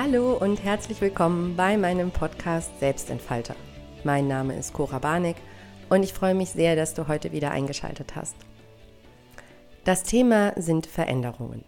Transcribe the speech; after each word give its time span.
Hallo 0.00 0.34
und 0.34 0.62
herzlich 0.62 1.00
willkommen 1.00 1.56
bei 1.56 1.76
meinem 1.76 2.12
Podcast 2.12 2.78
Selbstentfalter. 2.78 3.56
Mein 4.04 4.28
Name 4.28 4.56
ist 4.56 4.72
Cora 4.72 5.00
Barnick 5.00 5.34
und 5.88 6.04
ich 6.04 6.12
freue 6.12 6.36
mich 6.36 6.50
sehr, 6.50 6.76
dass 6.76 6.94
du 6.94 7.08
heute 7.08 7.32
wieder 7.32 7.50
eingeschaltet 7.50 8.14
hast. 8.14 8.36
Das 9.82 10.04
Thema 10.04 10.52
sind 10.54 10.86
Veränderungen. 10.86 11.64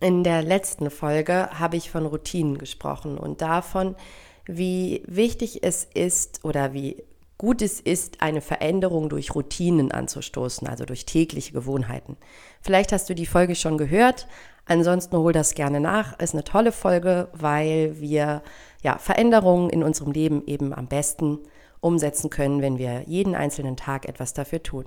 In 0.00 0.22
der 0.22 0.42
letzten 0.42 0.90
Folge 0.90 1.48
habe 1.58 1.78
ich 1.78 1.90
von 1.90 2.04
Routinen 2.04 2.58
gesprochen 2.58 3.16
und 3.16 3.40
davon, 3.40 3.96
wie 4.44 5.02
wichtig 5.06 5.62
es 5.62 5.84
ist 5.84 6.44
oder 6.44 6.74
wie 6.74 7.02
gut 7.40 7.62
es 7.62 7.80
ist, 7.80 8.20
eine 8.20 8.42
Veränderung 8.42 9.08
durch 9.08 9.34
Routinen 9.34 9.92
anzustoßen, 9.92 10.68
also 10.68 10.84
durch 10.84 11.06
tägliche 11.06 11.54
Gewohnheiten. 11.54 12.18
Vielleicht 12.60 12.92
hast 12.92 13.08
du 13.08 13.14
die 13.14 13.24
Folge 13.24 13.54
schon 13.54 13.78
gehört, 13.78 14.28
ansonsten 14.66 15.16
hol 15.16 15.32
das 15.32 15.54
gerne 15.54 15.80
nach. 15.80 16.18
Ist 16.18 16.34
eine 16.34 16.44
tolle 16.44 16.70
Folge, 16.70 17.28
weil 17.32 17.98
wir 17.98 18.42
ja 18.82 18.98
Veränderungen 18.98 19.70
in 19.70 19.82
unserem 19.82 20.12
Leben 20.12 20.46
eben 20.46 20.74
am 20.74 20.86
besten 20.86 21.38
umsetzen 21.80 22.28
können, 22.28 22.60
wenn 22.60 22.76
wir 22.76 23.04
jeden 23.06 23.34
einzelnen 23.34 23.78
Tag 23.78 24.06
etwas 24.06 24.34
dafür 24.34 24.62
tun. 24.62 24.84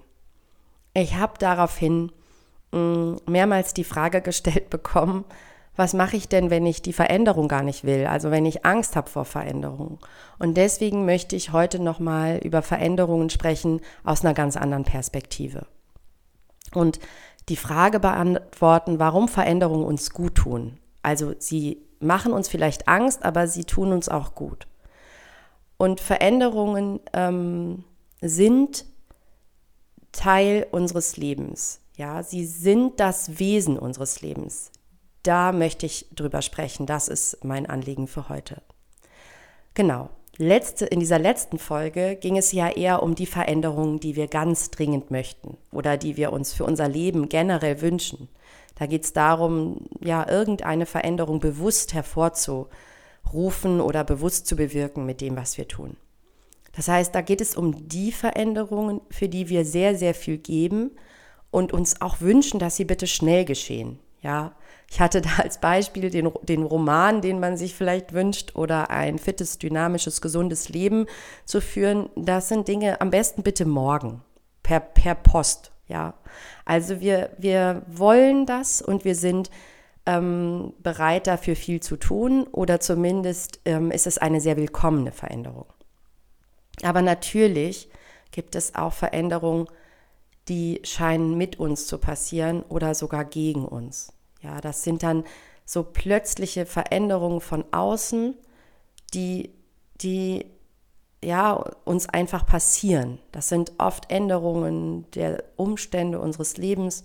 Ich 0.93 1.15
habe 1.15 1.33
daraufhin 1.39 2.11
mm, 2.71 3.15
mehrmals 3.25 3.73
die 3.73 3.83
Frage 3.83 4.21
gestellt 4.21 4.69
bekommen, 4.69 5.25
was 5.75 5.93
mache 5.93 6.15
ich 6.15 6.29
denn, 6.29 6.49
wenn 6.49 6.65
ich 6.65 6.81
die 6.81 6.93
Veränderung 6.93 7.47
gar 7.47 7.63
nicht 7.63 7.83
will, 7.83 8.05
also 8.05 8.29
wenn 8.29 8.45
ich 8.45 8.65
Angst 8.65 8.95
habe 8.95 9.09
vor 9.09 9.25
Veränderungen. 9.25 9.97
Und 10.37 10.55
deswegen 10.55 11.05
möchte 11.05 11.35
ich 11.35 11.51
heute 11.51 11.79
nochmal 11.79 12.37
über 12.43 12.61
Veränderungen 12.61 13.29
sprechen 13.29 13.81
aus 14.03 14.23
einer 14.23 14.35
ganz 14.35 14.55
anderen 14.55 14.83
Perspektive. 14.83 15.65
Und 16.73 16.99
die 17.49 17.55
Frage 17.55 17.99
beantworten, 17.99 18.99
warum 18.99 19.27
Veränderungen 19.27 19.85
uns 19.85 20.11
gut 20.11 20.35
tun. 20.35 20.77
Also 21.01 21.33
sie 21.39 21.81
machen 21.99 22.33
uns 22.33 22.47
vielleicht 22.47 22.87
Angst, 22.87 23.25
aber 23.25 23.47
sie 23.47 23.65
tun 23.65 23.91
uns 23.91 24.09
auch 24.09 24.35
gut. 24.35 24.67
Und 25.77 25.99
Veränderungen 25.99 26.99
ähm, 27.13 27.83
sind 28.21 28.85
Teil 30.11 30.67
unseres 30.71 31.17
Lebens. 31.17 31.81
Ja, 31.97 32.23
sie 32.23 32.45
sind 32.45 32.99
das 32.99 33.39
Wesen 33.39 33.77
unseres 33.77 34.21
Lebens 34.21 34.71
da 35.23 35.51
möchte 35.51 35.85
ich 35.85 36.07
drüber 36.13 36.41
sprechen. 36.41 36.85
Das 36.85 37.07
ist 37.07 37.43
mein 37.43 37.65
Anliegen 37.65 38.07
für 38.07 38.29
heute. 38.29 38.61
Genau. 39.73 40.09
Letzte, 40.37 40.85
in 40.85 40.99
dieser 40.99 41.19
letzten 41.19 41.59
Folge 41.59 42.15
ging 42.15 42.37
es 42.37 42.51
ja 42.51 42.67
eher 42.69 43.03
um 43.03 43.13
die 43.13 43.27
Veränderungen, 43.27 43.99
die 43.99 44.15
wir 44.15 44.27
ganz 44.27 44.71
dringend 44.71 45.11
möchten 45.11 45.57
oder 45.71 45.95
die 45.95 46.17
wir 46.17 46.33
uns 46.33 46.53
für 46.53 46.65
unser 46.65 46.87
Leben 46.89 47.29
generell 47.29 47.81
wünschen. 47.81 48.29
Da 48.75 48.87
geht 48.87 49.03
es 49.03 49.13
darum, 49.13 49.85
ja, 50.03 50.27
irgendeine 50.27 50.87
Veränderung 50.87 51.39
bewusst 51.39 51.93
hervorzurufen 51.93 53.79
oder 53.79 54.03
bewusst 54.03 54.47
zu 54.47 54.55
bewirken 54.55 55.05
mit 55.05 55.21
dem, 55.21 55.35
was 55.35 55.59
wir 55.59 55.67
tun. 55.67 55.97
Das 56.75 56.87
heißt, 56.87 57.13
da 57.13 57.21
geht 57.21 57.39
es 57.39 57.55
um 57.55 57.87
die 57.87 58.11
Veränderungen, 58.11 59.01
für 59.11 59.29
die 59.29 59.49
wir 59.49 59.63
sehr, 59.63 59.95
sehr 59.95 60.15
viel 60.15 60.39
geben 60.39 60.91
und 61.51 61.71
uns 61.71 62.01
auch 62.01 62.19
wünschen, 62.21 62.59
dass 62.59 62.75
sie 62.75 62.85
bitte 62.85 63.05
schnell 63.05 63.45
geschehen. 63.45 63.99
Ja, 64.23 64.55
ich 64.89 64.99
hatte 64.99 65.21
da 65.21 65.29
als 65.37 65.59
Beispiel 65.59 66.09
den, 66.09 66.31
den 66.43 66.63
Roman, 66.63 67.21
den 67.21 67.39
man 67.39 67.57
sich 67.57 67.75
vielleicht 67.75 68.13
wünscht, 68.13 68.55
oder 68.55 68.89
ein 68.89 69.17
fittes, 69.17 69.57
dynamisches, 69.57 70.21
gesundes 70.21 70.69
Leben 70.69 71.07
zu 71.45 71.61
führen. 71.61 72.09
Das 72.15 72.49
sind 72.49 72.67
Dinge 72.67 73.01
am 73.01 73.09
besten 73.09 73.43
bitte 73.43 73.65
morgen, 73.65 74.21
per, 74.61 74.79
per 74.79 75.15
Post. 75.15 75.71
Ja, 75.87 76.13
also 76.65 77.01
wir, 77.01 77.31
wir 77.37 77.83
wollen 77.87 78.45
das 78.45 78.81
und 78.81 79.03
wir 79.03 79.15
sind 79.15 79.49
ähm, 80.05 80.73
bereit 80.79 81.27
dafür 81.27 81.55
viel 81.55 81.81
zu 81.81 81.97
tun 81.97 82.47
oder 82.51 82.79
zumindest 82.79 83.59
ähm, 83.65 83.91
ist 83.91 84.07
es 84.07 84.17
eine 84.17 84.41
sehr 84.41 84.57
willkommene 84.57 85.11
Veränderung. 85.11 85.65
Aber 86.81 87.01
natürlich 87.01 87.89
gibt 88.31 88.55
es 88.55 88.75
auch 88.75 88.93
Veränderungen, 88.93 89.67
die 90.49 90.81
scheinen 90.83 91.37
mit 91.37 91.59
uns 91.59 91.87
zu 91.87 91.97
passieren 91.97 92.63
oder 92.63 92.95
sogar 92.95 93.23
gegen 93.23 93.65
uns. 93.65 94.11
Ja, 94.43 94.61
das 94.61 94.83
sind 94.83 95.03
dann 95.03 95.23
so 95.65 95.83
plötzliche 95.83 96.65
Veränderungen 96.65 97.41
von 97.41 97.63
außen, 97.71 98.35
die, 99.13 99.51
die 100.01 100.45
ja, 101.23 101.53
uns 101.85 102.09
einfach 102.09 102.45
passieren. 102.45 103.19
Das 103.31 103.47
sind 103.47 103.71
oft 103.77 104.11
Änderungen 104.11 105.09
der 105.11 105.43
Umstände 105.55 106.19
unseres 106.19 106.57
Lebens 106.57 107.03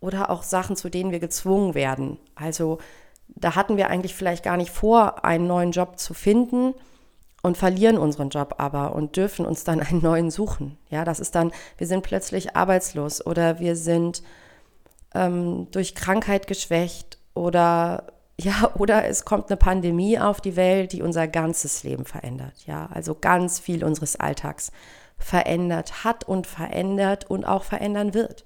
oder 0.00 0.30
auch 0.30 0.44
Sachen, 0.44 0.76
zu 0.76 0.88
denen 0.88 1.10
wir 1.10 1.18
gezwungen 1.18 1.74
werden. 1.74 2.18
Also 2.36 2.78
da 3.26 3.56
hatten 3.56 3.76
wir 3.76 3.90
eigentlich 3.90 4.14
vielleicht 4.14 4.44
gar 4.44 4.56
nicht 4.56 4.70
vor, 4.70 5.24
einen 5.24 5.48
neuen 5.48 5.72
Job 5.72 5.98
zu 5.98 6.14
finden 6.14 6.74
und 7.42 7.56
verlieren 7.56 7.98
unseren 7.98 8.30
Job 8.30 8.54
aber 8.58 8.94
und 8.94 9.16
dürfen 9.16 9.44
uns 9.44 9.64
dann 9.64 9.80
einen 9.80 10.02
neuen 10.02 10.30
suchen. 10.30 10.78
Ja, 10.88 11.04
das 11.04 11.18
ist 11.18 11.34
dann, 11.34 11.52
wir 11.76 11.86
sind 11.86 12.02
plötzlich 12.02 12.56
arbeitslos 12.56 13.24
oder 13.24 13.58
wir 13.58 13.74
sind 13.74 14.22
ähm, 15.14 15.68
durch 15.70 15.94
Krankheit 15.94 16.46
geschwächt 16.46 17.18
oder 17.34 18.12
ja, 18.40 18.70
oder 18.76 19.06
es 19.06 19.24
kommt 19.24 19.50
eine 19.50 19.56
Pandemie 19.56 20.18
auf 20.18 20.40
die 20.40 20.54
Welt, 20.54 20.92
die 20.92 21.02
unser 21.02 21.26
ganzes 21.26 21.82
Leben 21.82 22.04
verändert. 22.04 22.66
Ja, 22.66 22.88
also 22.92 23.16
ganz 23.16 23.58
viel 23.58 23.84
unseres 23.84 24.16
Alltags 24.16 24.70
verändert 25.16 26.04
hat 26.04 26.22
und 26.24 26.46
verändert 26.46 27.28
und 27.28 27.44
auch 27.44 27.64
verändern 27.64 28.14
wird. 28.14 28.44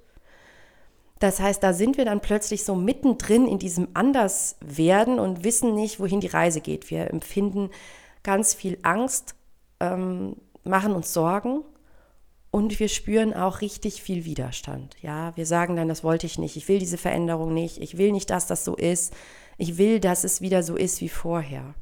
Das 1.19 1.39
heißt, 1.39 1.63
da 1.63 1.73
sind 1.73 1.99
wir 1.99 2.05
dann 2.05 2.21
plötzlich 2.21 2.65
so 2.65 2.75
mittendrin 2.75 3.47
in 3.47 3.59
diesem 3.59 3.89
Anderswerden 3.95 5.19
und 5.19 5.45
wissen 5.45 5.75
nicht, 5.75 6.01
wohin 6.01 6.21
die 6.21 6.27
Reise 6.27 6.61
geht. 6.61 6.91
Wir 6.91 7.11
empfinden 7.11 7.71
ganz 8.23 8.55
viel 8.55 8.79
Angst, 8.83 9.35
ähm, 9.79 10.37
machen 10.65 10.95
uns 10.95 11.13
Sorgen 11.13 11.61
und 12.53 12.79
wir 12.79 12.89
spüren 12.89 13.33
auch 13.33 13.63
richtig 13.63 14.03
viel 14.03 14.27
Widerstand. 14.27 14.95
Ja, 15.01 15.35
wir 15.37 15.47
sagen 15.47 15.75
dann, 15.75 15.89
das 15.89 16.05
wollte 16.05 16.27
ich 16.27 16.39
nicht, 16.39 16.57
ich 16.57 16.69
will 16.69 16.79
diese 16.79 16.99
Veränderung 16.99 17.55
nicht, 17.55 17.79
ich 17.79 17.97
will 17.97 18.13
nicht, 18.13 18.29
dass 18.29 18.47
das 18.47 18.63
so 18.65 18.77
ist, 18.77 19.15
ich 19.57 19.79
will, 19.79 20.01
dass 20.01 20.23
es 20.23 20.43
wieder 20.43 20.63
so 20.63 20.77
ist 20.77 21.01
wie 21.01 21.09
vorher. 21.09 21.75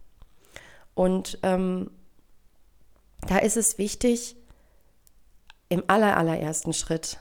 Und 0.95 1.41
ähm, 1.43 1.91
da 3.27 3.39
ist 3.39 3.57
es 3.57 3.79
wichtig, 3.79 4.37
im 5.69 5.83
aller, 5.89 6.17
allerersten 6.17 6.73
Schritt 6.73 7.19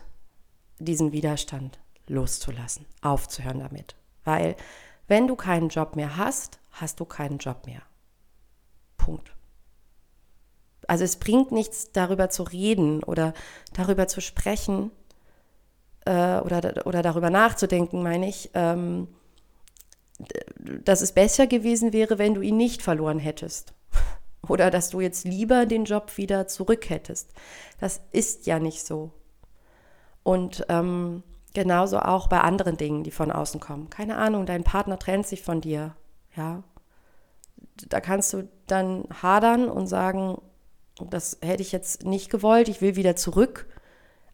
diesen 0.78 1.12
Widerstand 1.12 1.80
loszulassen, 2.08 2.86
aufzuhören 3.02 3.60
damit. 3.60 3.96
Weil 4.26 4.56
wenn 5.08 5.28
du 5.28 5.36
keinen 5.36 5.70
Job 5.70 5.96
mehr 5.96 6.18
hast, 6.18 6.60
hast 6.70 7.00
du 7.00 7.06
keinen 7.06 7.40
Job 7.40 7.66
mehr. 7.66 7.82
Punkt. 8.96 9.34
Also 10.90 11.04
es 11.04 11.18
bringt 11.18 11.52
nichts, 11.52 11.92
darüber 11.92 12.32
zu 12.32 12.42
reden 12.42 13.04
oder 13.04 13.36
darüber 13.74 14.08
zu 14.08 14.22
sprechen 14.22 14.90
äh, 16.06 16.40
oder, 16.40 16.88
oder 16.88 17.04
darüber 17.04 17.30
nachzudenken, 17.30 18.02
meine 18.02 18.28
ich, 18.28 18.50
ähm, 18.56 19.08
dass 20.84 21.02
es 21.02 21.12
besser 21.12 21.46
gewesen 21.46 21.94
wäre, 21.94 22.18
wenn 22.18 22.34
du 22.34 22.42
ihn 22.42 22.58
nicht 22.58 22.82
verloren 22.82 23.20
hättest. 23.20 23.74
Oder 24.48 24.72
dass 24.72 24.90
du 24.90 25.00
jetzt 25.00 25.26
lieber 25.26 25.66
den 25.66 25.86
Job 25.86 26.18
wieder 26.18 26.48
zurück 26.48 26.90
hättest. 26.90 27.32
Das 27.80 28.02
ist 28.12 28.48
ja 28.48 28.58
nicht 28.60 28.86
so. 28.86 29.12
Und 30.24 30.66
ähm, 30.70 31.24
genauso 31.54 32.00
auch 32.00 32.28
bei 32.28 32.42
anderen 32.42 32.78
Dingen, 32.78 33.04
die 33.04 33.12
von 33.12 33.32
außen 33.32 33.60
kommen. 33.60 33.90
Keine 33.92 34.18
Ahnung, 34.18 34.46
dein 34.46 34.64
Partner 34.64 34.98
trennt 34.98 35.28
sich 35.28 35.44
von 35.44 35.62
dir. 35.62 35.96
Ja. 36.36 36.64
Da 37.88 38.02
kannst 38.02 38.34
du 38.34 38.50
dann 38.66 39.06
hadern 39.22 39.70
und 39.70 39.88
sagen, 39.88 40.42
das 41.10 41.38
hätte 41.42 41.62
ich 41.62 41.72
jetzt 41.72 42.04
nicht 42.04 42.30
gewollt, 42.30 42.70
ich 42.70 42.82
will 42.82 42.96
wieder 42.96 43.16
zurück, 43.16 43.68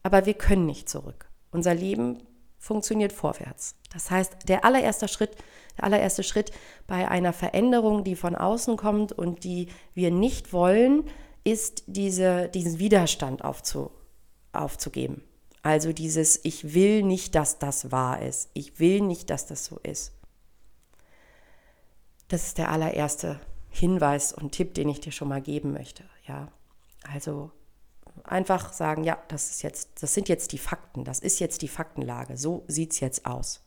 aber 0.04 0.26
wir 0.26 0.34
können 0.34 0.66
nicht 0.66 0.90
zurück. 0.90 1.30
Unser 1.52 1.74
Leben 1.74 2.24
funktioniert 2.58 3.14
vorwärts. 3.14 3.76
Das 3.94 4.12
heißt, 4.12 4.50
der 4.50 4.66
allererste 4.66 5.08
Schritt, 5.08 5.36
der 5.78 5.86
allererste 5.86 6.24
Schritt 6.24 6.52
bei 6.88 7.08
einer 7.08 7.32
Veränderung, 7.32 8.04
die 8.04 8.16
von 8.16 8.36
außen 8.36 8.76
kommt 8.78 9.12
und 9.12 9.44
die 9.44 9.68
wir 9.94 10.12
nicht 10.12 10.52
wollen, 10.52 11.04
ist 11.44 11.84
diese, 11.86 12.50
diesen 12.50 12.80
Widerstand 12.80 13.44
aufzu, 13.44 13.92
aufzugeben. 14.52 15.24
Also 15.62 15.94
dieses, 15.94 16.44
ich 16.44 16.74
will 16.74 17.04
nicht, 17.04 17.36
dass 17.36 17.60
das 17.60 17.92
wahr 17.92 18.22
ist. 18.22 18.50
Ich 18.54 18.80
will 18.80 19.02
nicht, 19.02 19.30
dass 19.30 19.46
das 19.46 19.66
so 19.66 19.80
ist. 19.82 20.12
Das 22.28 22.48
ist 22.48 22.58
der 22.58 22.72
allererste 22.72 23.40
Hinweis 23.76 24.34
und 24.34 24.52
Tipp, 24.52 24.74
den 24.74 24.90
ich 24.90 25.02
dir 25.02 25.12
schon 25.12 25.28
mal 25.28 25.42
geben 25.42 25.74
möchte. 25.74 26.04
Ja, 26.28 26.48
also 27.12 27.52
einfach 28.24 28.72
sagen, 28.72 29.04
ja, 29.04 29.18
das 29.28 29.50
ist 29.50 29.62
jetzt, 29.64 30.02
das 30.02 30.14
sind 30.14 30.30
jetzt 30.30 30.52
die 30.54 30.58
Fakten, 30.58 31.04
das 31.04 31.20
ist 31.20 31.40
jetzt 31.40 31.62
die 31.62 31.68
Faktenlage, 31.68 32.38
so 32.38 32.64
sieht 32.68 32.94
es 32.94 33.00
jetzt 33.00 33.26
aus. 33.26 33.62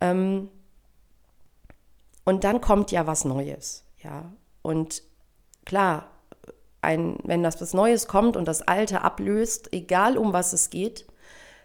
Ähm, 0.00 0.48
und 2.24 2.44
dann 2.44 2.60
kommt 2.60 2.92
ja 2.92 3.06
was 3.06 3.24
Neues, 3.24 3.84
ja. 3.98 4.32
Und 4.62 5.02
klar, 5.64 6.10
ein, 6.82 7.18
wenn 7.24 7.42
das 7.42 7.60
was 7.60 7.74
Neues 7.74 8.06
kommt 8.06 8.36
und 8.36 8.46
das 8.46 8.62
Alte 8.62 9.02
ablöst, 9.02 9.72
egal 9.72 10.16
um 10.16 10.32
was 10.32 10.52
es 10.52 10.70
geht, 10.70 11.06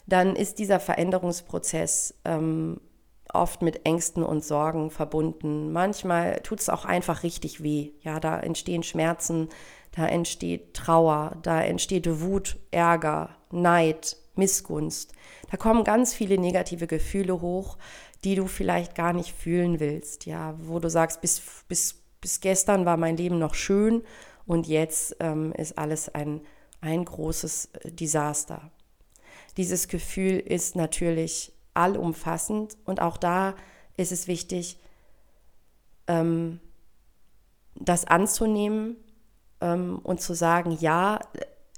dann 0.08 0.36
ist 0.36 0.60
dieser 0.60 0.80
Veränderungsprozess 0.80 2.16
ähm, 2.26 2.82
oft 3.34 3.62
mit 3.62 3.86
Ängsten 3.86 4.24
und 4.24 4.44
Sorgen 4.44 4.92
verbunden. 4.92 5.72
Manchmal 5.72 6.40
tut 6.42 6.60
es 6.60 6.70
auch 6.70 6.86
einfach 6.86 7.24
richtig 7.24 7.64
weh. 7.64 7.92
Ja, 8.02 8.20
da 8.20 8.40
entstehen 8.40 8.84
Schmerzen, 8.84 9.50
da 9.92 10.08
entsteht 10.08 10.74
Trauer, 10.74 11.38
da 11.42 11.62
entsteht 11.62 12.22
Wut, 12.22 12.58
Ärger, 12.72 13.30
Neid, 13.52 14.18
Missgunst. 14.36 15.14
Da 15.50 15.58
kommen 15.58 15.84
ganz 15.84 16.14
viele 16.14 16.38
negative 16.38 16.88
Gefühle 16.88 17.42
hoch, 17.42 17.78
die 18.24 18.36
du 18.36 18.48
vielleicht 18.48 18.96
gar 18.96 19.14
nicht 19.14 19.32
fühlen 19.32 19.80
willst. 19.80 20.26
Ja, 20.26 20.56
wo 20.60 20.80
du 20.80 20.90
sagst, 20.90 21.22
bis, 21.22 21.42
bis, 21.68 22.04
bis 22.22 22.42
gestern 22.42 22.86
war 22.86 22.98
mein 22.98 23.18
Leben 23.18 23.40
noch 23.40 23.54
schön 23.54 24.04
und 24.46 24.68
jetzt 24.68 25.16
ähm, 25.20 25.54
ist 25.54 25.78
alles 25.78 26.14
ein, 26.14 26.42
ein 26.82 27.06
großes 27.06 27.70
äh, 27.84 27.92
Desaster. 27.92 28.72
Dieses 29.58 29.88
Gefühl 29.88 30.40
ist 30.40 30.76
natürlich 30.76 31.55
allumfassend 31.76 32.78
und 32.86 33.02
auch 33.02 33.18
da 33.18 33.56
ist 33.98 34.12
es 34.12 34.28
wichtig, 34.28 34.78
ähm, 36.08 36.60
das 37.76 38.06
anzunehmen 38.06 38.98
ähm, 39.62 40.00
und 40.04 40.22
zu 40.22 40.34
sagen, 40.34 40.72
ja, 40.80 41.20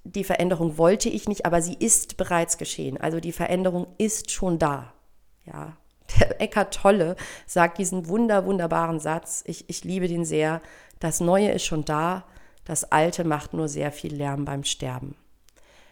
die 0.03 0.23
Veränderung 0.23 0.77
wollte 0.77 1.09
ich 1.09 1.27
nicht, 1.27 1.45
aber 1.45 1.61
sie 1.61 1.75
ist 1.77 2.17
bereits 2.17 2.57
geschehen. 2.57 2.99
Also 2.99 3.19
die 3.19 3.31
Veränderung 3.31 3.87
ist 3.97 4.31
schon 4.31 4.57
da. 4.57 4.93
Ja, 5.45 5.77
der 6.19 6.41
Eckart 6.41 6.73
Tolle 6.73 7.15
sagt 7.45 7.77
diesen 7.77 8.07
wunder, 8.07 8.45
wunderbaren 8.45 8.99
Satz. 8.99 9.43
Ich, 9.45 9.69
ich 9.69 9.83
liebe 9.83 10.07
den 10.07 10.25
sehr. 10.25 10.61
Das 10.99 11.19
Neue 11.19 11.51
ist 11.51 11.65
schon 11.65 11.85
da. 11.85 12.25
Das 12.63 12.91
Alte 12.91 13.23
macht 13.23 13.53
nur 13.53 13.67
sehr 13.67 13.91
viel 13.91 14.13
Lärm 14.13 14.45
beim 14.45 14.63
Sterben. 14.63 15.15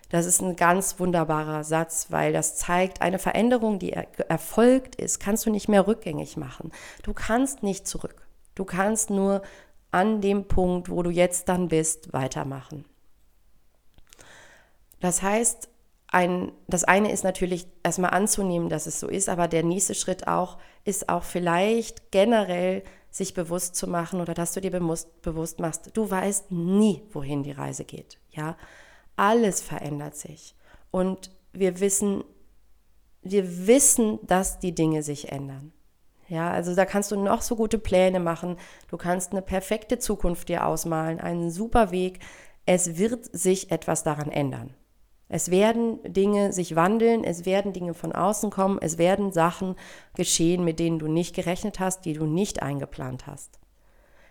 Das 0.09 0.25
ist 0.25 0.41
ein 0.41 0.55
ganz 0.55 0.99
wunderbarer 0.99 1.63
Satz, 1.63 2.07
weil 2.09 2.31
das 2.31 2.55
zeigt, 2.55 3.01
eine 3.01 3.19
Veränderung, 3.19 3.79
die 3.79 3.91
er 3.93 4.07
erfolgt 4.29 4.95
ist, 4.95 5.19
kannst 5.19 5.45
du 5.45 5.49
nicht 5.49 5.67
mehr 5.67 5.87
rückgängig 5.87 6.37
machen. 6.37 6.71
Du 7.03 7.13
kannst 7.13 7.63
nicht 7.63 7.87
zurück. 7.87 8.27
Du 8.53 8.65
kannst 8.65 9.09
nur 9.09 9.41
an 9.91 10.21
dem 10.21 10.47
Punkt, 10.47 10.89
wo 10.89 11.01
du 11.03 11.09
jetzt 11.09 11.49
dann 11.49 11.69
bist, 11.69 12.13
weitermachen. 12.13 12.85
Das 14.99 15.21
heißt, 15.21 15.69
ein, 16.07 16.51
das 16.67 16.83
eine 16.83 17.11
ist 17.11 17.23
natürlich 17.23 17.67
erstmal 17.83 18.11
anzunehmen, 18.11 18.69
dass 18.69 18.85
es 18.85 18.99
so 18.99 19.07
ist, 19.07 19.27
aber 19.27 19.47
der 19.47 19.63
nächste 19.63 19.95
Schritt 19.95 20.27
auch 20.27 20.57
ist 20.83 21.09
auch 21.09 21.23
vielleicht 21.23 22.11
generell 22.11 22.83
sich 23.09 23.33
bewusst 23.33 23.75
zu 23.75 23.87
machen 23.87 24.21
oder 24.21 24.33
dass 24.33 24.53
du 24.53 24.61
dir 24.61 24.71
bewusst, 24.71 25.21
bewusst 25.21 25.59
machst, 25.59 25.91
du 25.93 26.09
weißt 26.09 26.51
nie, 26.51 27.01
wohin 27.11 27.43
die 27.43 27.51
Reise 27.51 27.85
geht. 27.85 28.17
Ja, 28.31 28.57
alles 29.15 29.61
verändert 29.61 30.15
sich. 30.15 30.55
Und 30.91 31.31
wir 31.53 31.79
wissen, 31.79 32.23
wir 33.21 33.67
wissen, 33.67 34.19
dass 34.23 34.59
die 34.59 34.75
Dinge 34.75 35.03
sich 35.03 35.31
ändern. 35.31 35.73
Ja, 36.27 36.49
also 36.49 36.75
da 36.75 36.85
kannst 36.85 37.11
du 37.11 37.19
noch 37.19 37.41
so 37.41 37.55
gute 37.55 37.77
Pläne 37.77 38.19
machen. 38.19 38.57
Du 38.89 38.97
kannst 38.97 39.31
eine 39.31 39.41
perfekte 39.41 39.99
Zukunft 39.99 40.49
dir 40.49 40.65
ausmalen, 40.65 41.19
einen 41.19 41.51
super 41.51 41.91
Weg. 41.91 42.19
Es 42.65 42.97
wird 42.97 43.25
sich 43.35 43.71
etwas 43.71 44.03
daran 44.03 44.31
ändern. 44.31 44.73
Es 45.27 45.49
werden 45.49 45.99
Dinge 46.03 46.53
sich 46.53 46.75
wandeln, 46.75 47.23
es 47.23 47.45
werden 47.45 47.73
Dinge 47.73 47.93
von 47.95 48.11
außen 48.11 48.51
kommen, 48.51 48.77
es 48.79 48.97
werden 48.97 49.31
Sachen 49.31 49.75
geschehen, 50.15 50.63
mit 50.63 50.79
denen 50.79 50.99
du 50.99 51.07
nicht 51.07 51.35
gerechnet 51.35 51.79
hast, 51.79 52.05
die 52.05 52.13
du 52.13 52.25
nicht 52.25 52.61
eingeplant 52.61 53.25
hast. 53.25 53.59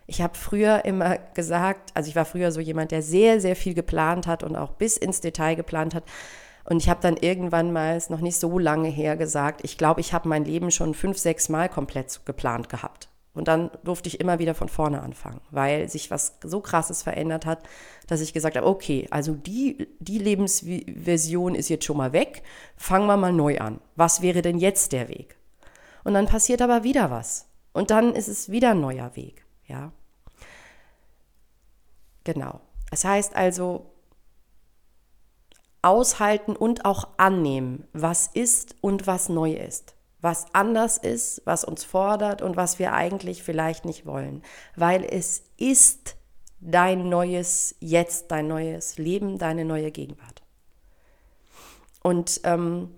Ich 0.06 0.20
habe 0.20 0.36
früher 0.36 0.84
immer 0.84 1.18
gesagt, 1.34 1.90
also 1.94 2.08
ich 2.08 2.16
war 2.16 2.24
früher 2.24 2.52
so 2.52 2.60
jemand, 2.60 2.90
der 2.90 3.02
sehr, 3.02 3.40
sehr 3.40 3.56
viel 3.56 3.74
geplant 3.74 4.26
hat 4.26 4.42
und 4.42 4.56
auch 4.56 4.72
bis 4.72 4.96
ins 4.96 5.20
Detail 5.20 5.54
geplant 5.54 5.94
hat. 5.94 6.04
Und 6.64 6.78
ich 6.82 6.88
habe 6.88 7.00
dann 7.00 7.16
irgendwann 7.16 7.72
mal, 7.72 7.96
ist 7.96 8.10
noch 8.10 8.20
nicht 8.20 8.38
so 8.38 8.58
lange 8.58 8.88
her, 8.88 9.16
gesagt, 9.16 9.60
ich 9.64 9.78
glaube, 9.78 10.00
ich 10.00 10.12
habe 10.12 10.28
mein 10.28 10.44
Leben 10.44 10.70
schon 10.70 10.94
fünf, 10.94 11.18
sechs 11.18 11.48
Mal 11.48 11.68
komplett 11.68 12.20
geplant 12.24 12.68
gehabt. 12.68 13.08
Und 13.34 13.48
dann 13.48 13.70
durfte 13.82 14.08
ich 14.08 14.20
immer 14.20 14.38
wieder 14.38 14.54
von 14.54 14.68
vorne 14.68 15.02
anfangen, 15.02 15.40
weil 15.50 15.88
sich 15.88 16.10
was 16.10 16.38
so 16.42 16.60
krasses 16.60 17.02
verändert 17.02 17.46
hat, 17.46 17.64
dass 18.06 18.20
ich 18.20 18.32
gesagt 18.32 18.56
habe, 18.56 18.66
okay, 18.66 19.08
also 19.10 19.34
die, 19.34 19.88
die 19.98 20.18
Lebensversion 20.18 21.56
ist 21.56 21.68
jetzt 21.68 21.84
schon 21.84 21.96
mal 21.96 22.12
weg, 22.12 22.44
fangen 22.76 23.06
wir 23.06 23.16
mal 23.16 23.32
neu 23.32 23.58
an. 23.58 23.80
Was 23.96 24.22
wäre 24.22 24.40
denn 24.40 24.58
jetzt 24.58 24.92
der 24.92 25.08
Weg? 25.08 25.36
Und 26.04 26.14
dann 26.14 26.26
passiert 26.26 26.62
aber 26.62 26.84
wieder 26.84 27.10
was. 27.10 27.46
Und 27.72 27.90
dann 27.90 28.14
ist 28.14 28.28
es 28.28 28.50
wieder 28.50 28.70
ein 28.70 28.80
neuer 28.80 29.16
Weg. 29.16 29.43
Ja. 29.74 29.92
Genau. 32.22 32.60
Das 32.90 33.04
heißt 33.04 33.34
also, 33.34 33.90
aushalten 35.82 36.54
und 36.54 36.84
auch 36.84 37.08
annehmen, 37.16 37.88
was 37.92 38.28
ist 38.28 38.76
und 38.80 39.06
was 39.08 39.28
neu 39.28 39.52
ist, 39.52 39.94
was 40.20 40.46
anders 40.54 40.96
ist, 40.96 41.42
was 41.44 41.64
uns 41.64 41.84
fordert 41.84 42.40
und 42.40 42.56
was 42.56 42.78
wir 42.78 42.92
eigentlich 42.94 43.42
vielleicht 43.42 43.84
nicht 43.84 44.06
wollen, 44.06 44.42
weil 44.76 45.04
es 45.04 45.42
ist 45.56 46.16
dein 46.60 47.08
neues 47.08 47.74
Jetzt, 47.80 48.30
dein 48.30 48.46
neues 48.46 48.96
Leben, 48.96 49.38
deine 49.38 49.64
neue 49.64 49.90
Gegenwart. 49.90 50.42
Und 52.02 52.40
ähm, 52.44 52.94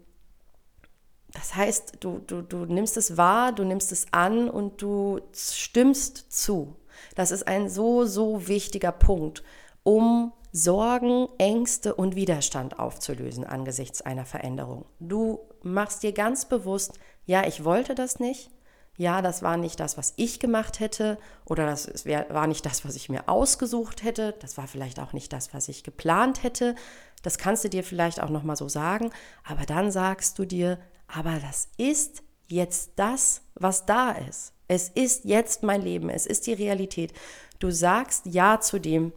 das 1.36 1.54
heißt, 1.54 1.98
du, 2.00 2.20
du, 2.26 2.40
du 2.40 2.64
nimmst 2.64 2.96
es 2.96 3.18
wahr, 3.18 3.52
du 3.52 3.64
nimmst 3.64 3.92
es 3.92 4.06
an 4.10 4.48
und 4.48 4.80
du 4.80 5.20
stimmst 5.34 6.32
zu. 6.32 6.76
Das 7.14 7.30
ist 7.30 7.46
ein 7.46 7.68
so, 7.68 8.06
so 8.06 8.48
wichtiger 8.48 8.90
Punkt, 8.90 9.42
um 9.82 10.32
Sorgen, 10.50 11.28
Ängste 11.36 11.94
und 11.94 12.16
Widerstand 12.16 12.78
aufzulösen 12.78 13.44
angesichts 13.44 14.00
einer 14.00 14.24
Veränderung. 14.24 14.86
Du 14.98 15.40
machst 15.62 16.02
dir 16.02 16.12
ganz 16.12 16.46
bewusst, 16.46 16.98
ja, 17.26 17.46
ich 17.46 17.64
wollte 17.64 17.94
das 17.94 18.18
nicht, 18.18 18.50
ja, 18.96 19.20
das 19.20 19.42
war 19.42 19.58
nicht 19.58 19.78
das, 19.78 19.98
was 19.98 20.14
ich 20.16 20.40
gemacht 20.40 20.80
hätte 20.80 21.18
oder 21.44 21.66
das 21.66 22.06
war 22.06 22.46
nicht 22.46 22.64
das, 22.64 22.86
was 22.86 22.96
ich 22.96 23.10
mir 23.10 23.28
ausgesucht 23.28 24.02
hätte, 24.02 24.34
das 24.40 24.56
war 24.56 24.66
vielleicht 24.66 24.98
auch 25.00 25.12
nicht 25.12 25.34
das, 25.34 25.52
was 25.52 25.68
ich 25.68 25.84
geplant 25.84 26.42
hätte. 26.42 26.74
Das 27.22 27.36
kannst 27.36 27.64
du 27.64 27.68
dir 27.68 27.84
vielleicht 27.84 28.22
auch 28.22 28.30
noch 28.30 28.42
mal 28.42 28.56
so 28.56 28.68
sagen, 28.70 29.10
aber 29.44 29.66
dann 29.66 29.90
sagst 29.90 30.38
du 30.38 30.46
dir, 30.46 30.78
aber 31.08 31.38
das 31.40 31.68
ist 31.76 32.22
jetzt 32.48 32.92
das, 32.96 33.42
was 33.54 33.86
da 33.86 34.12
ist. 34.12 34.52
Es 34.68 34.88
ist 34.88 35.24
jetzt 35.24 35.62
mein 35.62 35.82
Leben, 35.82 36.08
es 36.10 36.26
ist 36.26 36.46
die 36.46 36.52
Realität. 36.52 37.12
Du 37.58 37.70
sagst 37.70 38.26
Ja 38.26 38.60
zu 38.60 38.78
dem, 38.80 39.12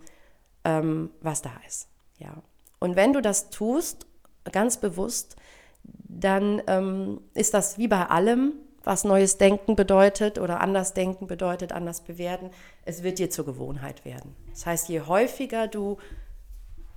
ähm, 0.64 1.10
was 1.22 1.42
da 1.42 1.52
ist. 1.68 1.88
Ja. 2.18 2.42
Und 2.80 2.96
wenn 2.96 3.14
du 3.14 3.22
das 3.22 3.50
tust, 3.50 4.06
ganz 4.52 4.78
bewusst, 4.78 5.36
dann 5.84 6.62
ähm, 6.68 7.22
ist 7.34 7.54
das 7.54 7.78
wie 7.78 7.88
bei 7.88 8.06
allem, 8.06 8.54
was 8.84 9.04
neues 9.04 9.38
Denken 9.38 9.76
bedeutet 9.76 10.40
oder 10.40 10.62
anders 10.62 10.94
denken 10.94 11.28
bedeutet, 11.28 11.72
anders 11.72 12.02
bewerten. 12.02 12.50
Es 12.86 13.04
wird 13.04 13.20
dir 13.20 13.30
zur 13.30 13.46
Gewohnheit 13.46 14.06
werden. 14.06 14.36
Das 14.52 14.66
heißt, 14.66 14.90
je 14.90 15.02
häufiger 15.02 15.68
du 15.68 15.98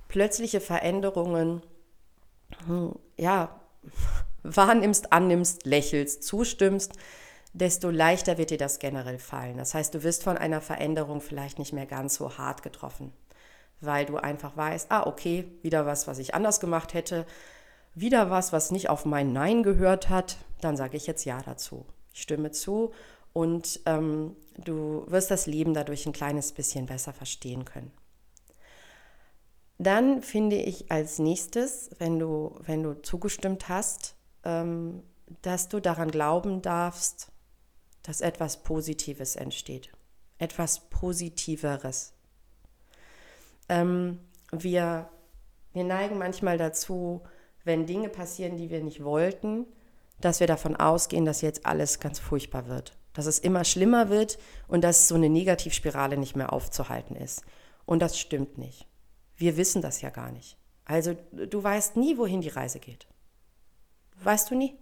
plötzliche 0.07 0.61
Veränderungen, 0.61 1.61
hm, 2.67 2.95
ja, 3.17 3.59
wahrnimmst, 4.43 5.11
annimmst, 5.11 5.65
lächelst, 5.65 6.23
zustimmst, 6.23 6.93
desto 7.53 7.89
leichter 7.89 8.37
wird 8.37 8.49
dir 8.49 8.57
das 8.57 8.79
generell 8.79 9.19
fallen. 9.19 9.57
Das 9.57 9.73
heißt, 9.73 9.93
du 9.93 10.03
wirst 10.03 10.23
von 10.23 10.37
einer 10.37 10.61
Veränderung 10.61 11.21
vielleicht 11.21 11.59
nicht 11.59 11.73
mehr 11.73 11.85
ganz 11.85 12.15
so 12.15 12.37
hart 12.37 12.63
getroffen, 12.63 13.13
weil 13.79 14.05
du 14.05 14.17
einfach 14.17 14.57
weißt, 14.57 14.91
ah, 14.91 15.05
okay, 15.05 15.45
wieder 15.61 15.85
was, 15.85 16.07
was 16.07 16.19
ich 16.19 16.33
anders 16.33 16.59
gemacht 16.59 16.93
hätte, 16.93 17.25
wieder 17.95 18.29
was, 18.29 18.53
was 18.53 18.71
nicht 18.71 18.89
auf 18.89 19.05
mein 19.05 19.33
Nein 19.33 19.63
gehört 19.63 20.09
hat, 20.09 20.37
dann 20.61 20.77
sage 20.77 20.97
ich 20.97 21.05
jetzt 21.05 21.25
Ja 21.25 21.41
dazu. 21.43 21.85
Ich 22.13 22.21
stimme 22.21 22.51
zu 22.51 22.91
und 23.33 23.81
ähm, 23.85 24.35
du 24.57 25.05
wirst 25.07 25.31
das 25.31 25.45
Leben 25.45 25.73
dadurch 25.73 26.05
ein 26.05 26.13
kleines 26.13 26.51
bisschen 26.53 26.85
besser 26.85 27.13
verstehen 27.13 27.65
können. 27.65 27.91
Dann 29.79 30.21
finde 30.21 30.55
ich 30.55 30.91
als 30.91 31.19
nächstes, 31.19 31.89
wenn 31.97 32.19
du, 32.19 32.55
wenn 32.61 32.83
du 32.83 33.01
zugestimmt 33.01 33.69
hast, 33.69 34.15
dass 34.43 35.69
du 35.69 35.79
daran 35.79 36.11
glauben 36.11 36.61
darfst, 36.61 37.31
dass 38.03 38.21
etwas 38.21 38.63
Positives 38.63 39.35
entsteht. 39.35 39.91
Etwas 40.37 40.89
Positiveres. 40.89 42.13
Ähm, 43.69 44.19
wir, 44.51 45.09
wir 45.71 45.83
neigen 45.83 46.17
manchmal 46.17 46.57
dazu, 46.57 47.21
wenn 47.63 47.85
Dinge 47.85 48.09
passieren, 48.09 48.57
die 48.57 48.69
wir 48.69 48.83
nicht 48.83 49.03
wollten, 49.03 49.65
dass 50.19 50.39
wir 50.39 50.47
davon 50.47 50.75
ausgehen, 50.75 51.25
dass 51.25 51.41
jetzt 51.41 51.65
alles 51.65 51.99
ganz 51.99 52.19
furchtbar 52.19 52.67
wird. 52.67 52.97
Dass 53.13 53.25
es 53.25 53.39
immer 53.39 53.63
schlimmer 53.63 54.09
wird 54.09 54.37
und 54.67 54.83
dass 54.83 55.07
so 55.07 55.15
eine 55.15 55.29
Negativspirale 55.29 56.17
nicht 56.17 56.35
mehr 56.35 56.51
aufzuhalten 56.51 57.15
ist. 57.15 57.43
Und 57.85 58.01
das 58.01 58.19
stimmt 58.19 58.57
nicht. 58.57 58.87
Wir 59.37 59.55
wissen 59.57 59.81
das 59.81 60.01
ja 60.01 60.09
gar 60.09 60.31
nicht. 60.31 60.57
Also 60.85 61.15
du 61.31 61.63
weißt 61.63 61.95
nie, 61.95 62.17
wohin 62.17 62.41
die 62.41 62.49
Reise 62.49 62.79
geht. 62.79 63.07
Weißt 64.23 64.49
du 64.51 64.55
nie. 64.55 64.75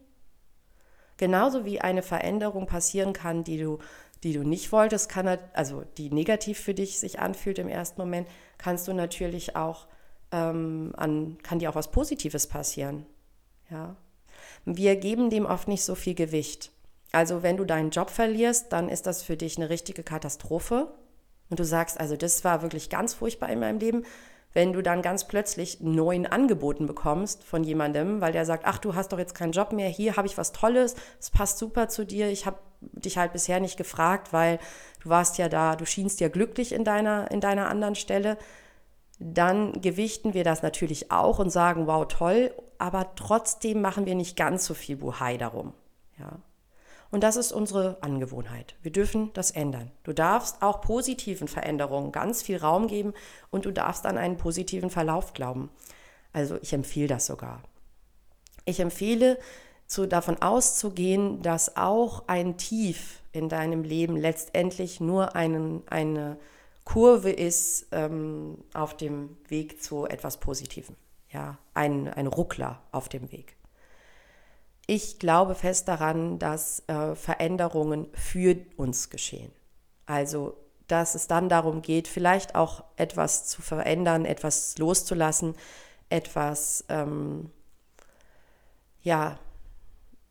Genauso 1.18 1.66
wie 1.66 1.82
eine 1.82 2.02
Veränderung 2.02 2.66
passieren 2.66 3.14
kann, 3.14 3.44
die 3.44 3.58
du, 3.58 3.80
die 4.24 4.34
du 4.34 4.44
nicht 4.44 4.72
wolltest, 4.72 5.10
kann, 5.10 5.38
also 5.54 5.84
die 5.98 6.10
negativ 6.10 6.60
für 6.60 6.74
dich 6.74 7.00
sich 7.00 7.20
anfühlt 7.20 7.60
im 7.60 7.68
ersten 7.68 8.02
Moment, 8.02 8.28
kannst 8.58 8.88
du 8.88 8.94
natürlich 8.94 9.56
auch 9.56 9.88
ähm, 10.32 10.94
an, 10.98 11.38
kann 11.44 11.60
dir 11.60 11.70
auch 11.70 11.76
was 11.76 11.92
Positives 11.92 12.48
passieren. 12.48 13.06
Ja. 13.70 13.96
Wir 14.66 14.96
geben 14.96 15.30
dem 15.30 15.46
oft 15.46 15.68
nicht 15.68 15.84
so 15.84 15.96
viel 15.96 16.16
Gewicht. 16.16 16.72
Also 17.12 17.44
wenn 17.44 17.58
du 17.58 17.66
deinen 17.66 17.92
Job 17.92 18.10
verlierst, 18.10 18.72
dann 18.72 18.90
ist 18.90 19.06
das 19.06 19.22
für 19.22 19.38
dich 19.38 19.58
eine 19.58 19.70
richtige 19.70 20.04
Katastrophe. 20.04 20.94
Und 21.50 21.60
du 21.60 21.66
sagst, 21.66 22.00
also 22.00 22.16
das 22.16 22.44
war 22.44 22.62
wirklich 22.62 22.90
ganz 22.90 23.14
furchtbar 23.14 23.50
in 23.50 23.60
meinem 23.60 23.80
Leben. 23.80 24.06
Wenn 24.54 24.74
du 24.74 24.82
dann 24.82 25.02
ganz 25.02 25.28
plötzlich 25.28 25.80
neuen 25.80 26.26
Angeboten 26.26 26.86
bekommst 26.86 27.44
von 27.44 27.64
jemandem, 27.64 28.20
weil 28.20 28.34
der 28.34 28.46
sagt, 28.46 28.66
ach, 28.66 28.80
du 28.80 28.96
hast 28.96 29.14
doch 29.14 29.20
jetzt 29.20 29.36
keinen 29.36 29.54
Job 29.54 29.72
mehr, 29.72 29.88
hier 29.88 30.18
habe 30.18 30.28
ich 30.28 30.38
was 30.38 30.52
Tolles, 30.52 30.96
es 31.20 31.30
passt 31.30 31.58
super 31.58 31.88
zu 31.88 32.06
dir, 32.06 32.30
ich 32.30 32.46
habe 32.46 32.58
dich 32.82 33.18
halt 33.18 33.32
bisher 33.34 33.60
nicht 33.60 33.78
gefragt, 33.78 34.34
weil 34.34 34.60
du 35.04 35.10
warst 35.10 35.38
ja 35.38 35.48
da, 35.48 35.76
du 35.76 35.86
schienst 35.86 36.20
ja 36.20 36.28
glücklich 36.28 36.74
in 36.74 36.84
deiner, 36.84 37.32
in 37.32 37.40
deiner 37.40 37.70
anderen 37.70 37.96
Stelle, 37.96 38.38
dann 39.20 39.82
gewichten 39.82 40.34
wir 40.34 40.44
das 40.44 40.64
natürlich 40.64 41.12
auch 41.12 41.40
und 41.40 41.52
sagen, 41.52 41.88
wow, 41.88 42.08
toll, 42.08 42.52
aber 42.78 43.16
trotzdem 43.16 43.80
machen 43.82 44.06
wir 44.06 44.16
nicht 44.16 44.36
ganz 44.36 44.66
so 44.66 44.74
viel 44.74 44.98
Buhai 44.98 45.38
darum. 45.38 45.74
Ja. 46.18 46.40
Und 47.12 47.24
das 47.24 47.36
ist 47.36 47.52
unsere 47.52 48.02
Angewohnheit. 48.02 48.76
Wir 48.82 48.92
dürfen 48.92 49.32
das 49.34 49.52
ändern. 49.52 49.92
Du 50.04 50.14
darfst 50.14 50.62
auch 50.62 50.80
positiven 50.80 51.50
Veränderungen 51.50 52.14
ganz 52.14 52.42
viel 52.42 52.58
Raum 52.58 52.88
geben 52.88 53.14
und 53.50 53.66
du 53.66 53.72
darfst 53.72 54.06
an 54.06 54.18
einen 54.18 54.38
positiven 54.38 54.90
Verlauf 54.90 55.34
glauben. 55.34 55.70
Also 56.32 56.58
ich 56.62 56.72
empfehle 56.72 57.08
das 57.08 57.26
sogar. 57.26 57.62
Ich 58.64 58.80
empfehle, 58.80 59.38
zu, 59.88 60.08
davon 60.08 60.42
auszugehen, 60.42 61.42
dass 61.42 61.76
auch 61.76 62.24
ein 62.28 62.58
Tief 62.58 63.22
in 63.34 63.50
deinem 63.50 63.84
Leben 63.84 64.16
letztendlich 64.16 65.02
nur 65.02 65.36
einen, 65.36 65.84
eine 65.88 66.38
Kurve 66.86 67.30
ist 67.30 67.88
ähm, 67.92 68.58
auf 68.74 68.96
dem 68.96 69.36
Weg 69.50 69.84
zu 69.84 70.06
etwas 70.06 70.38
Positivem. 70.38 70.96
Ja, 71.30 71.58
ein, 71.74 72.08
ein 72.08 72.28
Ruckler 72.28 72.82
auf 72.92 73.10
dem 73.10 73.32
Weg. 73.32 73.58
Ich 74.94 75.20
glaube 75.20 75.56
fest 75.56 75.88
daran, 75.88 76.38
dass 76.38 76.84
äh, 76.88 77.16
Veränderungen 77.16 78.10
für 78.12 78.58
uns 78.76 79.10
geschehen. 79.10 79.54
Also, 80.06 80.58
dass 80.88 81.16
es 81.16 81.28
dann 81.28 81.48
darum 81.48 81.82
geht, 81.82 82.10
vielleicht 82.10 82.56
auch 82.56 82.84
etwas 82.98 83.48
zu 83.48 83.62
verändern, 83.62 84.26
etwas 84.26 84.78
loszulassen, 84.80 85.56
etwas 86.10 86.84
ähm, 86.90 87.52
ja, 89.02 89.40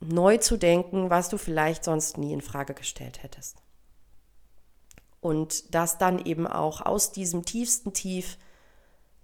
neu 0.01 0.37
zu 0.37 0.59
denken, 0.59 1.09
was 1.09 1.31
du 1.31 1.39
vielleicht 1.39 1.83
sonst 1.83 2.19
nie 2.19 2.35
in 2.35 2.43
Frage 2.43 2.75
gestellt 2.75 3.23
hättest. 3.23 3.63
Und 5.23 5.75
dass 5.75 5.97
dann 5.97 6.19
eben 6.19 6.47
auch 6.47 6.83
aus 6.83 7.13
diesem 7.13 7.47
tiefsten 7.47 7.95
Tief 7.95 8.37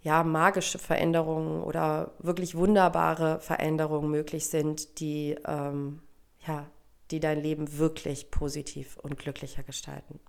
ja, 0.07 0.23
magische 0.23 0.79
Veränderungen 0.79 1.61
oder 1.61 2.11
wirklich 2.19 2.55
wunderbare 2.55 3.41
Veränderungen 3.41 4.09
möglich 4.09 4.47
sind, 4.47 5.01
die, 5.01 5.35
ähm, 5.45 6.01
ja, 6.47 6.65
die 7.11 7.19
dein 7.19 7.41
Leben 7.41 7.77
wirklich 7.77 8.31
positiv 8.31 8.95
und 9.03 9.19
glücklicher 9.19 9.63
gestalten. 9.63 10.21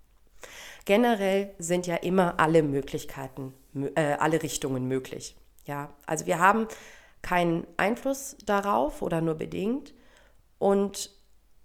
Generell 0.84 1.54
sind 1.60 1.86
ja 1.86 1.94
immer 1.94 2.40
alle 2.40 2.64
Möglichkeiten, 2.64 3.54
äh, 3.94 4.14
alle 4.14 4.42
Richtungen 4.42 4.88
möglich. 4.88 5.36
Ja, 5.64 5.90
also 6.06 6.26
wir 6.26 6.40
haben 6.40 6.66
keinen 7.22 7.64
Einfluss 7.76 8.36
darauf 8.44 9.00
oder 9.00 9.20
nur 9.20 9.36
bedingt. 9.36 9.94
Und 10.58 11.12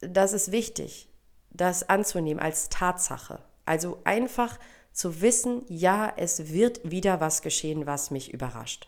das 0.01 0.34
ist 0.34 0.51
wichtig, 0.51 1.10
das 1.50 1.89
anzunehmen 1.89 2.39
als 2.39 2.70
Tatsache. 2.70 3.39
Also 3.65 3.98
einfach 4.03 4.60
zu 4.94 5.22
wissen, 5.22 5.66
ja, 5.68 6.14
es 6.16 6.54
wird 6.54 6.90
wieder 6.90 7.20
was 7.20 7.42
geschehen, 7.42 7.86
was 7.86 8.12
mich 8.12 8.34
überrascht. 8.34 8.88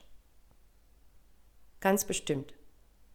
Ganz 1.82 2.06
bestimmt. 2.06 2.54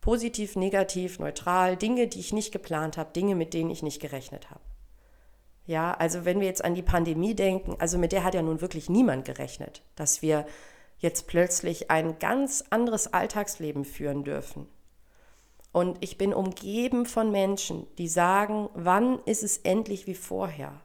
Positiv, 0.01 0.57
negativ, 0.57 1.19
neutral, 1.19 1.77
Dinge, 1.77 2.09
die 2.09 2.21
ich 2.21 2.33
nicht 2.33 2.53
geplant 2.53 2.97
habe, 2.97 3.13
Dinge, 3.13 3.35
mit 3.35 3.55
denen 3.55 3.71
ich 3.71 3.83
nicht 3.83 4.01
gerechnet 4.01 4.51
habe. 4.51 4.61
Ja, 5.67 5.93
also 5.93 6.25
wenn 6.25 6.41
wir 6.41 6.47
jetzt 6.47 6.65
an 6.65 6.75
die 6.75 6.83
Pandemie 6.83 7.35
denken, 7.35 7.77
also 7.79 7.97
mit 7.97 8.13
der 8.13 8.25
hat 8.25 8.35
ja 8.35 8.43
nun 8.43 8.61
wirklich 8.61 8.89
niemand 8.89 9.25
gerechnet, 9.25 9.83
dass 9.95 10.21
wir 10.21 10.47
jetzt 10.99 11.27
plötzlich 11.27 11.91
ein 11.91 12.19
ganz 12.19 12.65
anderes 12.71 13.13
Alltagsleben 13.13 13.85
führen 13.85 14.25
dürfen. 14.25 14.67
Und 15.73 15.99
ich 16.01 16.19
bin 16.19 16.35
umgeben 16.35 17.07
von 17.07 17.31
Menschen, 17.31 17.87
die 17.99 18.09
sagen, 18.09 18.69
wann 18.75 19.21
ist 19.25 19.43
es 19.43 19.59
endlich 19.59 20.07
wie 20.07 20.15
vorher? 20.15 20.81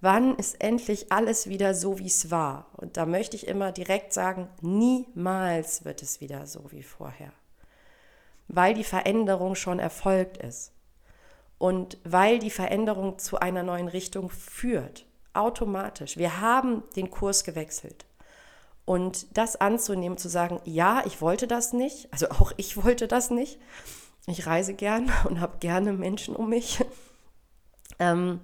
Wann 0.00 0.36
ist 0.36 0.60
endlich 0.62 1.10
alles 1.10 1.48
wieder 1.48 1.74
so, 1.74 1.98
wie 1.98 2.06
es 2.06 2.30
war? 2.30 2.66
Und 2.76 2.96
da 2.96 3.04
möchte 3.04 3.34
ich 3.36 3.48
immer 3.48 3.72
direkt 3.72 4.12
sagen, 4.12 4.48
niemals 4.60 5.84
wird 5.84 6.02
es 6.02 6.20
wieder 6.20 6.46
so 6.46 6.70
wie 6.70 6.84
vorher. 6.84 7.32
Weil 8.46 8.74
die 8.74 8.84
Veränderung 8.84 9.56
schon 9.56 9.80
erfolgt 9.80 10.36
ist. 10.36 10.72
Und 11.58 11.98
weil 12.04 12.38
die 12.38 12.50
Veränderung 12.50 13.18
zu 13.18 13.40
einer 13.40 13.64
neuen 13.64 13.88
Richtung 13.88 14.30
führt. 14.30 15.04
Automatisch. 15.34 16.16
Wir 16.16 16.40
haben 16.40 16.84
den 16.94 17.10
Kurs 17.10 17.42
gewechselt. 17.42 18.06
Und 18.84 19.36
das 19.36 19.56
anzunehmen, 19.56 20.16
zu 20.16 20.28
sagen, 20.28 20.60
ja, 20.64 21.02
ich 21.04 21.20
wollte 21.20 21.46
das 21.46 21.72
nicht, 21.72 22.10
also 22.12 22.28
auch 22.30 22.52
ich 22.56 22.82
wollte 22.82 23.08
das 23.08 23.30
nicht. 23.30 23.58
Ich 24.26 24.46
reise 24.46 24.74
gern 24.74 25.12
und 25.24 25.40
habe 25.40 25.58
gerne 25.58 25.92
Menschen 25.92 26.36
um 26.36 26.48
mich. 26.48 26.84
Ähm, 28.00 28.38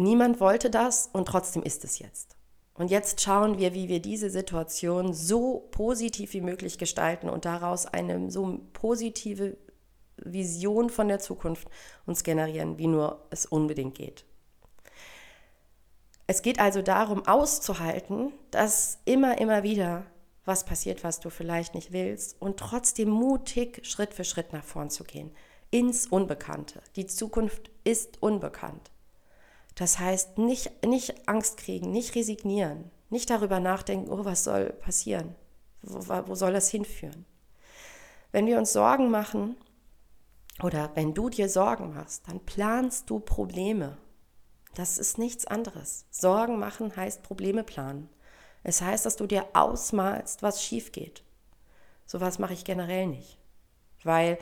Niemand 0.00 0.40
wollte 0.40 0.70
das 0.70 1.10
und 1.12 1.28
trotzdem 1.28 1.62
ist 1.62 1.84
es 1.84 1.98
jetzt. 1.98 2.34
Und 2.72 2.90
jetzt 2.90 3.20
schauen 3.20 3.58
wir, 3.58 3.74
wie 3.74 3.90
wir 3.90 4.00
diese 4.00 4.30
Situation 4.30 5.12
so 5.12 5.68
positiv 5.72 6.32
wie 6.32 6.40
möglich 6.40 6.78
gestalten 6.78 7.28
und 7.28 7.44
daraus 7.44 7.84
eine 7.84 8.30
so 8.30 8.60
positive 8.72 9.58
Vision 10.16 10.88
von 10.88 11.08
der 11.08 11.18
Zukunft 11.18 11.68
uns 12.06 12.24
generieren, 12.24 12.78
wie 12.78 12.86
nur 12.86 13.26
es 13.28 13.44
unbedingt 13.44 13.94
geht. 13.94 14.24
Es 16.26 16.40
geht 16.40 16.60
also 16.60 16.80
darum, 16.80 17.26
auszuhalten, 17.26 18.32
dass 18.50 19.00
immer, 19.04 19.38
immer 19.38 19.64
wieder 19.64 20.06
was 20.46 20.64
passiert, 20.64 21.04
was 21.04 21.20
du 21.20 21.28
vielleicht 21.28 21.74
nicht 21.74 21.92
willst 21.92 22.40
und 22.40 22.56
trotzdem 22.56 23.10
mutig 23.10 23.84
Schritt 23.84 24.14
für 24.14 24.24
Schritt 24.24 24.54
nach 24.54 24.64
vorn 24.64 24.88
zu 24.88 25.04
gehen. 25.04 25.30
Ins 25.70 26.06
Unbekannte. 26.06 26.80
Die 26.96 27.06
Zukunft 27.06 27.70
ist 27.84 28.22
unbekannt. 28.22 28.90
Das 29.80 29.98
heißt, 29.98 30.36
nicht, 30.36 30.84
nicht 30.84 31.26
Angst 31.26 31.56
kriegen, 31.56 31.90
nicht 31.90 32.14
resignieren, 32.14 32.90
nicht 33.08 33.30
darüber 33.30 33.60
nachdenken, 33.60 34.10
oh, 34.10 34.26
was 34.26 34.44
soll 34.44 34.74
passieren? 34.74 35.34
Wo, 35.80 36.00
wo 36.26 36.34
soll 36.34 36.52
das 36.52 36.68
hinführen? 36.68 37.24
Wenn 38.30 38.46
wir 38.46 38.58
uns 38.58 38.74
Sorgen 38.74 39.10
machen 39.10 39.56
oder 40.62 40.90
wenn 40.96 41.14
du 41.14 41.30
dir 41.30 41.48
Sorgen 41.48 41.94
machst, 41.94 42.28
dann 42.28 42.40
planst 42.40 43.08
du 43.08 43.20
Probleme. 43.20 43.96
Das 44.74 44.98
ist 44.98 45.16
nichts 45.16 45.46
anderes. 45.46 46.04
Sorgen 46.10 46.58
machen 46.58 46.94
heißt 46.94 47.22
Probleme 47.22 47.64
planen. 47.64 48.10
Es 48.62 48.82
heißt, 48.82 49.06
dass 49.06 49.16
du 49.16 49.26
dir 49.26 49.46
ausmalst, 49.54 50.42
was 50.42 50.62
schief 50.62 50.92
geht. 50.92 51.24
Sowas 52.04 52.38
mache 52.38 52.52
ich 52.52 52.66
generell 52.66 53.06
nicht. 53.06 53.38
Weil, 54.04 54.36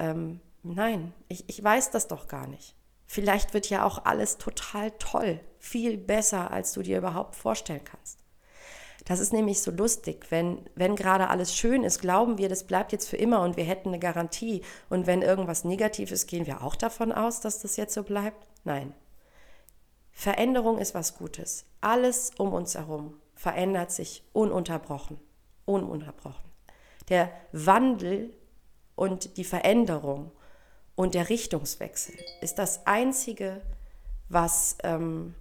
ähm, 0.00 0.40
nein, 0.64 1.14
ich, 1.28 1.48
ich 1.48 1.62
weiß 1.62 1.92
das 1.92 2.08
doch 2.08 2.26
gar 2.26 2.48
nicht. 2.48 2.74
Vielleicht 3.12 3.54
wird 3.54 3.68
ja 3.68 3.84
auch 3.84 4.04
alles 4.04 4.38
total 4.38 4.92
toll, 4.92 5.40
viel 5.58 5.98
besser, 5.98 6.52
als 6.52 6.74
du 6.74 6.80
dir 6.80 6.98
überhaupt 6.98 7.34
vorstellen 7.34 7.82
kannst. 7.82 8.20
Das 9.04 9.18
ist 9.18 9.32
nämlich 9.32 9.62
so 9.62 9.72
lustig, 9.72 10.26
wenn, 10.30 10.60
wenn 10.76 10.94
gerade 10.94 11.26
alles 11.26 11.56
schön 11.56 11.82
ist, 11.82 12.00
glauben 12.00 12.38
wir, 12.38 12.48
das 12.48 12.68
bleibt 12.68 12.92
jetzt 12.92 13.08
für 13.08 13.16
immer 13.16 13.42
und 13.42 13.56
wir 13.56 13.64
hätten 13.64 13.88
eine 13.88 13.98
Garantie. 13.98 14.62
Und 14.88 15.08
wenn 15.08 15.22
irgendwas 15.22 15.64
Negatives, 15.64 16.28
gehen 16.28 16.46
wir 16.46 16.62
auch 16.62 16.76
davon 16.76 17.10
aus, 17.10 17.40
dass 17.40 17.58
das 17.58 17.76
jetzt 17.76 17.94
so 17.94 18.04
bleibt? 18.04 18.46
Nein. 18.62 18.94
Veränderung 20.12 20.78
ist 20.78 20.94
was 20.94 21.18
Gutes. 21.18 21.66
Alles 21.80 22.30
um 22.38 22.52
uns 22.52 22.76
herum 22.76 23.16
verändert 23.34 23.90
sich 23.90 24.22
ununterbrochen. 24.32 25.18
Ununterbrochen. 25.64 26.48
Der 27.08 27.32
Wandel 27.50 28.32
und 28.94 29.36
die 29.36 29.42
Veränderung 29.42 30.30
und 31.00 31.14
der 31.14 31.30
Richtungswechsel 31.30 32.14
ist 32.42 32.58
das 32.58 32.86
Einzige, 32.86 33.62
was, 34.28 34.76
ähm, 34.82 35.34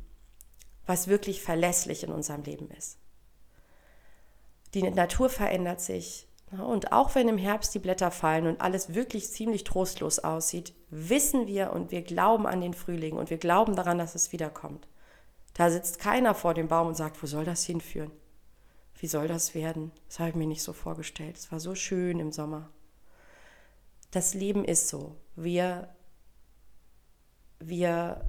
was 0.86 1.10
wirklich 1.10 1.42
verlässlich 1.42 2.06
in 2.06 2.14
unserem 2.14 2.44
Leben 2.44 2.72
ist. 2.72 2.98
Die 4.74 4.84
Natur 4.84 5.30
verändert 5.30 5.82
sich. 5.82 6.30
Ne, 6.52 6.66
und 6.66 6.94
auch 6.94 7.14
wenn 7.14 7.28
im 7.28 7.38
Herbst 7.38 7.76
die 7.76 7.80
Blätter 7.80 8.10
fallen 8.10 8.48
und 8.48 8.62
alles 8.62 8.94
wirklich 8.94 9.30
ziemlich 9.32 9.66
trostlos 9.66 10.20
aussieht, 10.20 10.74
wissen 10.92 11.46
wir 11.46 11.74
und 11.74 11.92
wir 11.92 12.04
glauben 12.04 12.48
an 12.48 12.62
den 12.62 12.74
Frühling 12.74 13.18
und 13.18 13.30
wir 13.30 13.38
glauben 13.38 13.76
daran, 13.76 13.98
dass 13.98 14.16
es 14.16 14.32
wiederkommt. 14.32 14.88
Da 15.56 15.70
sitzt 15.70 16.00
keiner 16.00 16.36
vor 16.36 16.54
dem 16.54 16.70
Baum 16.70 16.88
und 16.88 16.96
sagt, 16.96 17.22
wo 17.22 17.28
soll 17.28 17.44
das 17.44 17.66
hinführen? 17.66 18.12
Wie 18.98 19.08
soll 19.08 19.28
das 19.28 19.56
werden? 19.56 19.92
Das 20.08 20.20
habe 20.20 20.30
ich 20.30 20.36
mir 20.36 20.48
nicht 20.48 20.64
so 20.64 20.72
vorgestellt. 20.72 21.36
Es 21.36 21.52
war 21.52 21.60
so 21.60 21.76
schön 21.76 22.22
im 22.22 22.32
Sommer 22.32 22.70
das 24.12 24.34
Leben 24.34 24.66
ist 24.66 24.88
so. 24.88 25.16
Wir, 25.36 25.90
wir 27.60 28.26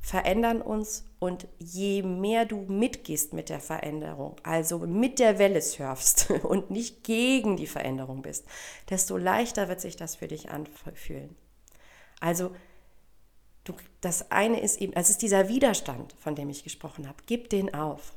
verändern 0.00 0.60
uns 0.60 1.04
und 1.18 1.46
je 1.58 2.02
mehr 2.02 2.44
du 2.44 2.62
mitgehst 2.62 3.32
mit 3.32 3.48
der 3.48 3.60
Veränderung, 3.60 4.36
also 4.42 4.78
mit 4.80 5.18
der 5.18 5.38
Welle 5.38 5.62
surfst 5.62 6.30
und 6.42 6.70
nicht 6.70 7.04
gegen 7.04 7.56
die 7.56 7.66
Veränderung 7.66 8.22
bist, 8.22 8.46
desto 8.90 9.16
leichter 9.16 9.68
wird 9.68 9.80
sich 9.80 9.96
das 9.96 10.16
für 10.16 10.28
dich 10.28 10.50
anfühlen. 10.50 11.36
Also 12.20 12.50
Du, 13.64 13.74
das 14.00 14.30
eine 14.32 14.60
ist 14.60 14.80
eben, 14.80 14.92
es 14.94 15.10
ist 15.10 15.22
dieser 15.22 15.48
Widerstand, 15.48 16.14
von 16.18 16.34
dem 16.34 16.50
ich 16.50 16.64
gesprochen 16.64 17.06
habe. 17.06 17.22
Gib 17.26 17.48
den 17.50 17.72
auf. 17.74 18.14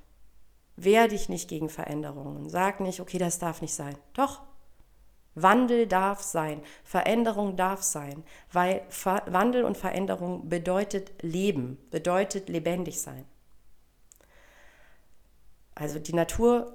Wehr 0.75 1.07
dich 1.07 1.29
nicht 1.29 1.47
gegen 1.47 1.69
Veränderungen. 1.69 2.49
Sag 2.49 2.79
nicht, 2.79 2.99
okay, 2.99 3.19
das 3.19 3.39
darf 3.39 3.61
nicht 3.61 3.73
sein. 3.73 3.95
Doch. 4.13 4.41
Wandel 5.35 5.85
darf 5.87 6.21
sein. 6.21 6.61
Veränderung 6.83 7.55
darf 7.55 7.83
sein. 7.83 8.23
Weil 8.51 8.81
Ver 8.89 9.21
Wandel 9.27 9.63
und 9.65 9.77
Veränderung 9.77 10.49
bedeutet 10.49 11.11
Leben, 11.21 11.77
bedeutet 11.91 12.49
lebendig 12.49 13.01
sein. 13.01 13.25
Also 15.75 15.99
die 15.99 16.13
Natur 16.13 16.73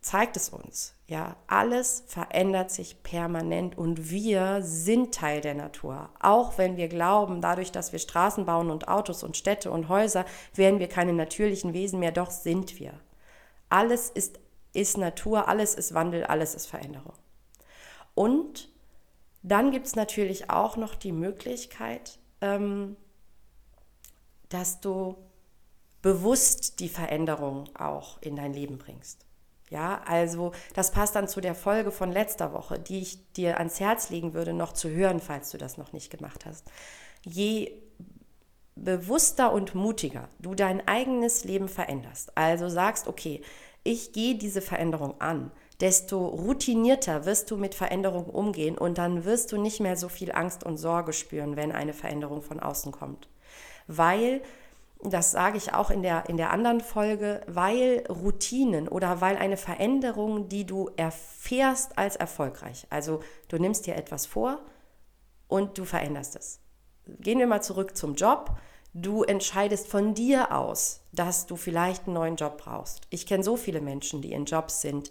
zeigt 0.00 0.36
es 0.36 0.48
uns. 0.50 0.94
Ja, 1.08 1.36
alles 1.46 2.04
verändert 2.06 2.70
sich 2.70 3.02
permanent 3.04 3.78
und 3.78 4.10
wir 4.10 4.60
sind 4.62 5.14
Teil 5.14 5.40
der 5.40 5.54
Natur. 5.54 6.10
Auch 6.20 6.58
wenn 6.58 6.76
wir 6.76 6.88
glauben, 6.88 7.40
dadurch, 7.40 7.70
dass 7.70 7.92
wir 7.92 8.00
Straßen 8.00 8.44
bauen 8.44 8.70
und 8.70 8.88
Autos 8.88 9.22
und 9.22 9.36
Städte 9.36 9.70
und 9.70 9.88
Häuser, 9.88 10.24
wären 10.54 10.80
wir 10.80 10.88
keine 10.88 11.12
natürlichen 11.12 11.74
Wesen 11.74 12.00
mehr, 12.00 12.12
doch 12.12 12.30
sind 12.30 12.78
wir. 12.80 12.94
Alles 13.68 14.10
ist, 14.10 14.38
ist 14.72 14.96
Natur, 14.96 15.48
alles 15.48 15.74
ist 15.74 15.94
Wandel, 15.94 16.24
alles 16.24 16.54
ist 16.54 16.66
Veränderung. 16.66 17.14
Und 18.16 18.70
dann 19.42 19.70
gibt 19.70 19.86
es 19.86 19.94
natürlich 19.94 20.50
auch 20.50 20.76
noch 20.76 20.96
die 20.96 21.12
Möglichkeit, 21.12 22.18
ähm, 22.40 22.96
dass 24.48 24.80
du 24.80 25.16
bewusst 26.02 26.80
die 26.80 26.88
Veränderung 26.88 27.68
auch 27.76 28.20
in 28.22 28.34
dein 28.34 28.52
Leben 28.52 28.78
bringst. 28.78 29.24
Ja, 29.68 30.00
also 30.06 30.52
das 30.74 30.92
passt 30.92 31.14
dann 31.14 31.28
zu 31.28 31.40
der 31.40 31.54
Folge 31.54 31.90
von 31.90 32.10
letzter 32.10 32.52
Woche, 32.52 32.78
die 32.78 33.00
ich 33.00 33.32
dir 33.32 33.58
ans 33.58 33.80
Herz 33.80 34.10
legen 34.10 34.32
würde, 34.32 34.52
noch 34.52 34.72
zu 34.72 34.88
hören, 34.88 35.20
falls 35.20 35.50
du 35.50 35.58
das 35.58 35.76
noch 35.76 35.92
nicht 35.92 36.10
gemacht 36.10 36.46
hast. 36.46 36.64
Je 37.22 37.72
bewusster 38.76 39.52
und 39.52 39.74
mutiger 39.74 40.28
du 40.38 40.54
dein 40.54 40.86
eigenes 40.88 41.44
Leben 41.44 41.68
veränderst, 41.68 42.36
also 42.36 42.68
sagst, 42.68 43.08
okay, 43.08 43.42
ich 43.82 44.12
gehe 44.12 44.36
diese 44.36 44.62
Veränderung 44.62 45.20
an, 45.20 45.50
desto 45.80 46.26
routinierter 46.26 47.26
wirst 47.26 47.50
du 47.50 47.56
mit 47.56 47.74
Veränderungen 47.74 48.30
umgehen 48.30 48.78
und 48.78 48.98
dann 48.98 49.24
wirst 49.24 49.52
du 49.52 49.60
nicht 49.60 49.80
mehr 49.80 49.96
so 49.96 50.08
viel 50.08 50.32
Angst 50.32 50.64
und 50.64 50.78
Sorge 50.78 51.12
spüren, 51.12 51.56
wenn 51.56 51.72
eine 51.72 51.92
Veränderung 51.92 52.42
von 52.42 52.60
außen 52.60 52.92
kommt. 52.92 53.28
Weil 53.86 54.42
das 55.02 55.30
sage 55.30 55.58
ich 55.58 55.74
auch 55.74 55.90
in 55.90 56.02
der, 56.02 56.28
in 56.28 56.36
der 56.36 56.50
anderen 56.50 56.80
Folge, 56.80 57.42
weil 57.46 58.04
Routinen 58.08 58.88
oder 58.88 59.20
weil 59.20 59.36
eine 59.36 59.56
Veränderung, 59.56 60.48
die 60.48 60.64
du 60.64 60.90
erfährst 60.96 61.98
als 61.98 62.16
erfolgreich, 62.16 62.86
also 62.90 63.20
du 63.48 63.58
nimmst 63.58 63.86
dir 63.86 63.96
etwas 63.96 64.26
vor 64.26 64.60
und 65.48 65.78
du 65.78 65.84
veränderst 65.84 66.36
es. 66.36 66.60
Gehen 67.20 67.38
wir 67.38 67.46
mal 67.46 67.62
zurück 67.62 67.96
zum 67.96 68.14
Job. 68.14 68.58
Du 68.94 69.22
entscheidest 69.22 69.86
von 69.86 70.14
dir 70.14 70.52
aus, 70.52 71.02
dass 71.12 71.46
du 71.46 71.56
vielleicht 71.56 72.06
einen 72.06 72.14
neuen 72.14 72.36
Job 72.36 72.58
brauchst. 72.58 73.02
Ich 73.10 73.26
kenne 73.26 73.44
so 73.44 73.56
viele 73.56 73.82
Menschen, 73.82 74.22
die 74.22 74.32
in 74.32 74.46
Jobs 74.46 74.80
sind, 74.80 75.10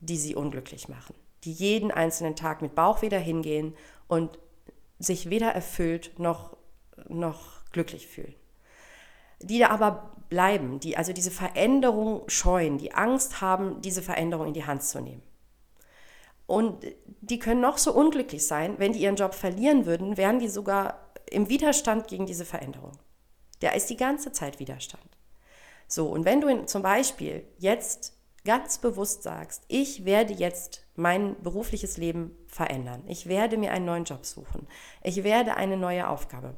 die 0.00 0.16
sie 0.16 0.34
unglücklich 0.34 0.88
machen, 0.88 1.14
die 1.44 1.52
jeden 1.52 1.90
einzelnen 1.90 2.36
Tag 2.36 2.62
mit 2.62 2.74
Bauch 2.74 3.02
wieder 3.02 3.18
hingehen 3.18 3.74
und 4.06 4.38
sich 4.98 5.30
weder 5.30 5.52
erfüllt 5.52 6.18
noch, 6.18 6.56
noch 7.08 7.64
glücklich 7.72 8.06
fühlen 8.06 8.34
die 9.40 9.58
da 9.58 9.68
aber 9.68 10.10
bleiben, 10.28 10.80
die 10.80 10.96
also 10.96 11.12
diese 11.12 11.30
Veränderung 11.30 12.28
scheuen, 12.28 12.78
die 12.78 12.92
Angst 12.92 13.40
haben, 13.40 13.80
diese 13.80 14.02
Veränderung 14.02 14.48
in 14.48 14.54
die 14.54 14.66
Hand 14.66 14.82
zu 14.82 15.00
nehmen. 15.00 15.22
Und 16.46 16.84
die 17.20 17.38
können 17.38 17.60
noch 17.60 17.78
so 17.78 17.92
unglücklich 17.92 18.46
sein, 18.46 18.78
wenn 18.78 18.92
die 18.92 19.00
ihren 19.00 19.16
Job 19.16 19.34
verlieren 19.34 19.86
würden, 19.86 20.16
wären 20.16 20.38
die 20.38 20.48
sogar 20.48 21.12
im 21.30 21.48
Widerstand 21.48 22.08
gegen 22.08 22.26
diese 22.26 22.44
Veränderung. 22.44 22.92
Der 23.60 23.74
ist 23.74 23.90
die 23.90 23.96
ganze 23.96 24.32
Zeit 24.32 24.58
Widerstand. 24.58 25.04
So, 25.86 26.08
und 26.08 26.24
wenn 26.24 26.40
du 26.40 26.66
zum 26.66 26.82
Beispiel 26.82 27.46
jetzt 27.58 28.14
ganz 28.44 28.78
bewusst 28.78 29.22
sagst, 29.22 29.64
ich 29.68 30.04
werde 30.04 30.32
jetzt 30.32 30.86
mein 30.96 31.40
berufliches 31.42 31.96
Leben 31.96 32.36
verändern, 32.46 33.02
ich 33.06 33.28
werde 33.28 33.56
mir 33.56 33.72
einen 33.72 33.84
neuen 33.84 34.04
Job 34.04 34.24
suchen, 34.24 34.66
ich 35.02 35.24
werde 35.24 35.56
eine 35.56 35.76
neue 35.76 36.08
Aufgabe, 36.08 36.56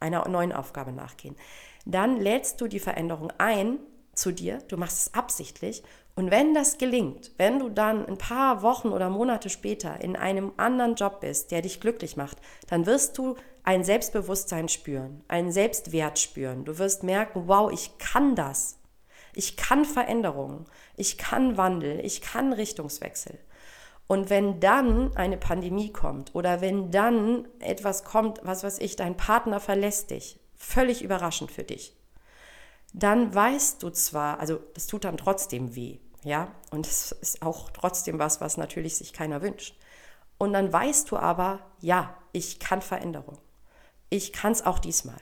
einer 0.00 0.26
neuen 0.28 0.52
Aufgabe 0.52 0.92
nachgehen, 0.92 1.36
dann 1.84 2.20
lädst 2.20 2.60
du 2.60 2.68
die 2.68 2.80
Veränderung 2.80 3.32
ein 3.38 3.78
zu 4.14 4.32
dir, 4.32 4.58
du 4.68 4.76
machst 4.76 5.06
es 5.06 5.14
absichtlich. 5.14 5.82
Und 6.14 6.30
wenn 6.30 6.52
das 6.52 6.76
gelingt, 6.76 7.32
wenn 7.38 7.58
du 7.58 7.70
dann 7.70 8.06
ein 8.06 8.18
paar 8.18 8.62
Wochen 8.62 8.88
oder 8.88 9.08
Monate 9.08 9.48
später 9.48 10.00
in 10.02 10.14
einem 10.14 10.52
anderen 10.58 10.94
Job 10.94 11.20
bist, 11.20 11.50
der 11.50 11.62
dich 11.62 11.80
glücklich 11.80 12.16
macht, 12.16 12.36
dann 12.68 12.84
wirst 12.84 13.16
du 13.16 13.36
ein 13.62 13.82
Selbstbewusstsein 13.82 14.68
spüren, 14.68 15.24
einen 15.28 15.52
Selbstwert 15.52 16.18
spüren. 16.18 16.64
Du 16.64 16.78
wirst 16.78 17.02
merken, 17.02 17.44
wow, 17.46 17.72
ich 17.72 17.96
kann 17.96 18.34
das. 18.34 18.78
Ich 19.34 19.56
kann 19.56 19.84
Veränderungen, 19.84 20.66
ich 20.96 21.18
kann 21.18 21.56
Wandel, 21.56 22.00
ich 22.04 22.20
kann 22.20 22.52
Richtungswechsel. 22.52 23.38
Und 24.06 24.28
wenn 24.28 24.60
dann 24.60 25.16
eine 25.16 25.38
Pandemie 25.38 25.90
kommt 25.90 26.34
oder 26.34 26.60
wenn 26.60 26.90
dann 26.90 27.48
etwas 27.60 28.04
kommt, 28.04 28.40
was 28.42 28.62
weiß 28.62 28.78
ich, 28.80 28.96
dein 28.96 29.16
Partner 29.16 29.58
verlässt 29.58 30.10
dich, 30.10 30.38
völlig 30.54 31.02
überraschend 31.02 31.50
für 31.50 31.64
dich, 31.64 31.96
dann 32.92 33.34
weißt 33.34 33.82
du 33.82 33.90
zwar, 33.90 34.38
also 34.38 34.60
das 34.74 34.86
tut 34.86 35.04
dann 35.04 35.16
trotzdem 35.16 35.74
weh, 35.74 35.98
ja, 36.24 36.52
und 36.70 36.86
es 36.86 37.12
ist 37.12 37.42
auch 37.42 37.70
trotzdem 37.70 38.18
was, 38.18 38.40
was 38.40 38.56
natürlich 38.56 38.96
sich 38.96 39.12
keiner 39.12 39.42
wünscht. 39.42 39.76
Und 40.38 40.52
dann 40.52 40.72
weißt 40.72 41.10
du 41.10 41.16
aber, 41.16 41.60
ja, 41.80 42.16
ich 42.32 42.58
kann 42.58 42.82
Veränderung. 42.82 43.38
Ich 44.10 44.32
kann 44.32 44.52
es 44.52 44.64
auch 44.64 44.78
diesmal. 44.78 45.20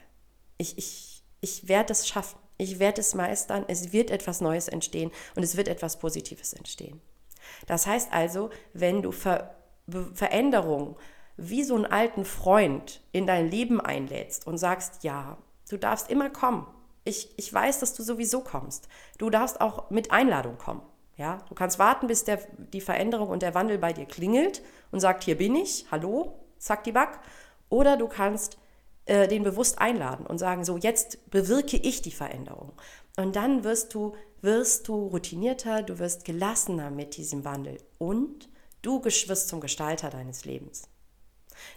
Ich, 0.58 0.78
ich, 0.78 1.22
ich 1.40 1.68
werde 1.68 1.92
es 1.92 2.08
schaffen. 2.08 2.38
Ich 2.60 2.78
werde 2.78 3.00
es 3.00 3.14
meistern. 3.14 3.64
Es 3.68 3.94
wird 3.94 4.10
etwas 4.10 4.42
Neues 4.42 4.68
entstehen 4.68 5.10
und 5.34 5.42
es 5.42 5.56
wird 5.56 5.66
etwas 5.66 5.98
Positives 5.98 6.52
entstehen. 6.52 7.00
Das 7.66 7.86
heißt 7.86 8.12
also, 8.12 8.50
wenn 8.74 9.00
du 9.02 9.12
Ver 9.12 9.54
Veränderung 10.14 10.96
wie 11.36 11.64
so 11.64 11.74
einen 11.74 11.86
alten 11.86 12.24
Freund 12.24 13.00
in 13.10 13.26
dein 13.26 13.50
Leben 13.50 13.80
einlädst 13.80 14.46
und 14.46 14.58
sagst, 14.58 15.02
ja, 15.02 15.38
du 15.68 15.78
darfst 15.78 16.10
immer 16.10 16.30
kommen. 16.30 16.66
Ich, 17.02 17.32
ich 17.38 17.52
weiß, 17.52 17.80
dass 17.80 17.94
du 17.94 18.04
sowieso 18.04 18.40
kommst. 18.42 18.88
Du 19.18 19.30
darfst 19.30 19.60
auch 19.60 19.90
mit 19.90 20.12
Einladung 20.12 20.58
kommen. 20.58 20.82
Ja, 21.16 21.38
du 21.48 21.54
kannst 21.54 21.80
warten, 21.80 22.06
bis 22.06 22.24
der, 22.24 22.40
die 22.56 22.82
Veränderung 22.82 23.30
und 23.30 23.42
der 23.42 23.54
Wandel 23.54 23.78
bei 23.78 23.92
dir 23.92 24.04
klingelt 24.04 24.62
und 24.92 25.00
sagt, 25.00 25.24
hier 25.24 25.36
bin 25.36 25.56
ich, 25.56 25.86
hallo, 25.90 26.38
zack 26.58 26.84
die 26.84 26.92
Back. 26.92 27.18
Oder 27.68 27.96
du 27.96 28.06
kannst 28.06 28.58
äh, 29.10 29.26
den 29.26 29.42
bewusst 29.42 29.80
einladen 29.80 30.24
und 30.24 30.38
sagen, 30.38 30.64
so 30.64 30.76
jetzt 30.76 31.30
bewirke 31.32 31.76
ich 31.76 32.00
die 32.00 32.12
Veränderung. 32.12 32.74
Und 33.16 33.34
dann 33.34 33.64
wirst 33.64 33.92
du, 33.92 34.14
wirst 34.40 34.86
du 34.86 35.08
routinierter, 35.08 35.82
du 35.82 35.98
wirst 35.98 36.24
gelassener 36.24 36.92
mit 36.92 37.16
diesem 37.16 37.44
Wandel 37.44 37.78
und 37.98 38.48
du 38.82 39.02
wirst 39.02 39.48
zum 39.48 39.60
Gestalter 39.60 40.10
deines 40.10 40.44
Lebens. 40.44 40.84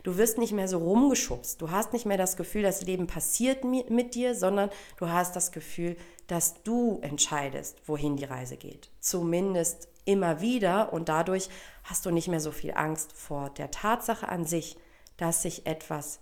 Du 0.03 0.15
wirst 0.17 0.37
nicht 0.37 0.53
mehr 0.53 0.67
so 0.67 0.77
rumgeschubst. 0.77 1.59
Du 1.59 1.71
hast 1.71 1.91
nicht 1.91 2.05
mehr 2.05 2.19
das 2.19 2.37
Gefühl, 2.37 2.61
das 2.61 2.83
Leben 2.83 3.07
passiert 3.07 3.63
mit 3.63 4.13
dir, 4.13 4.35
sondern 4.35 4.69
du 4.97 5.09
hast 5.09 5.35
das 5.35 5.51
Gefühl, 5.51 5.97
dass 6.27 6.61
du 6.61 6.99
entscheidest, 7.01 7.81
wohin 7.87 8.15
die 8.15 8.25
Reise 8.25 8.57
geht. 8.57 8.91
Zumindest 8.99 9.87
immer 10.05 10.39
wieder 10.39 10.93
und 10.93 11.09
dadurch 11.09 11.49
hast 11.83 12.05
du 12.05 12.11
nicht 12.11 12.27
mehr 12.27 12.39
so 12.39 12.51
viel 12.51 12.75
Angst 12.75 13.11
vor 13.11 13.49
der 13.49 13.71
Tatsache 13.71 14.29
an 14.29 14.45
sich, 14.45 14.77
dass 15.17 15.41
sich 15.41 15.65
etwas 15.65 16.19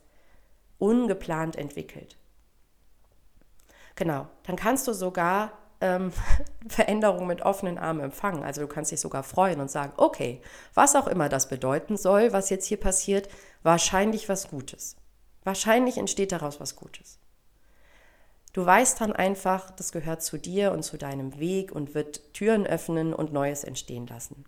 ungeplant 0.82 1.56
entwickelt. 1.56 2.18
Genau, 3.96 4.28
dann 4.44 4.56
kannst 4.56 4.88
du 4.88 4.94
sogar 4.94 5.52
ähm, 5.80 6.12
Veränderung 6.68 7.28
mit 7.28 7.42
offenen 7.42 7.78
Armen 7.78 8.02
empfangen. 8.02 8.44
Also 8.44 8.62
du 8.62 8.68
kannst 8.68 8.92
dich 8.92 9.00
sogar 9.00 9.24
freuen 9.24 9.60
und 9.60 9.70
sagen, 9.70 9.94
okay, 9.98 10.42
was 10.74 10.96
auch 10.96 11.08
immer 11.08 11.30
das 11.30 11.50
bedeuten 11.50 11.98
soll, 11.98 12.34
was 12.34 12.50
jetzt 12.50 12.66
hier 12.66 12.80
passiert, 12.80 13.30
wahrscheinlich 13.64 14.28
was 14.28 14.50
Gutes. 14.50 14.96
Wahrscheinlich 15.44 15.98
entsteht 15.98 16.32
daraus 16.32 16.60
was 16.60 16.76
Gutes. 16.76 17.20
Du 18.54 18.66
weißt 18.66 19.00
dann 19.00 19.14
einfach, 19.14 19.72
das 19.72 19.92
gehört 19.92 20.24
zu 20.24 20.38
dir 20.38 20.72
und 20.72 20.84
zu 20.84 20.98
deinem 20.98 21.40
Weg 21.40 21.72
und 21.72 21.94
wird 21.96 22.34
Türen 22.34 22.66
öffnen 22.66 23.14
und 23.14 23.32
Neues 23.32 23.64
entstehen 23.64 24.08
lassen. 24.08 24.46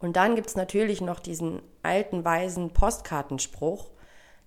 Und 0.00 0.16
dann 0.16 0.34
gibt 0.34 0.48
es 0.48 0.56
natürlich 0.56 1.00
noch 1.00 1.20
diesen 1.20 1.60
alten, 1.82 2.24
weisen 2.24 2.72
Postkartenspruch, 2.72 3.90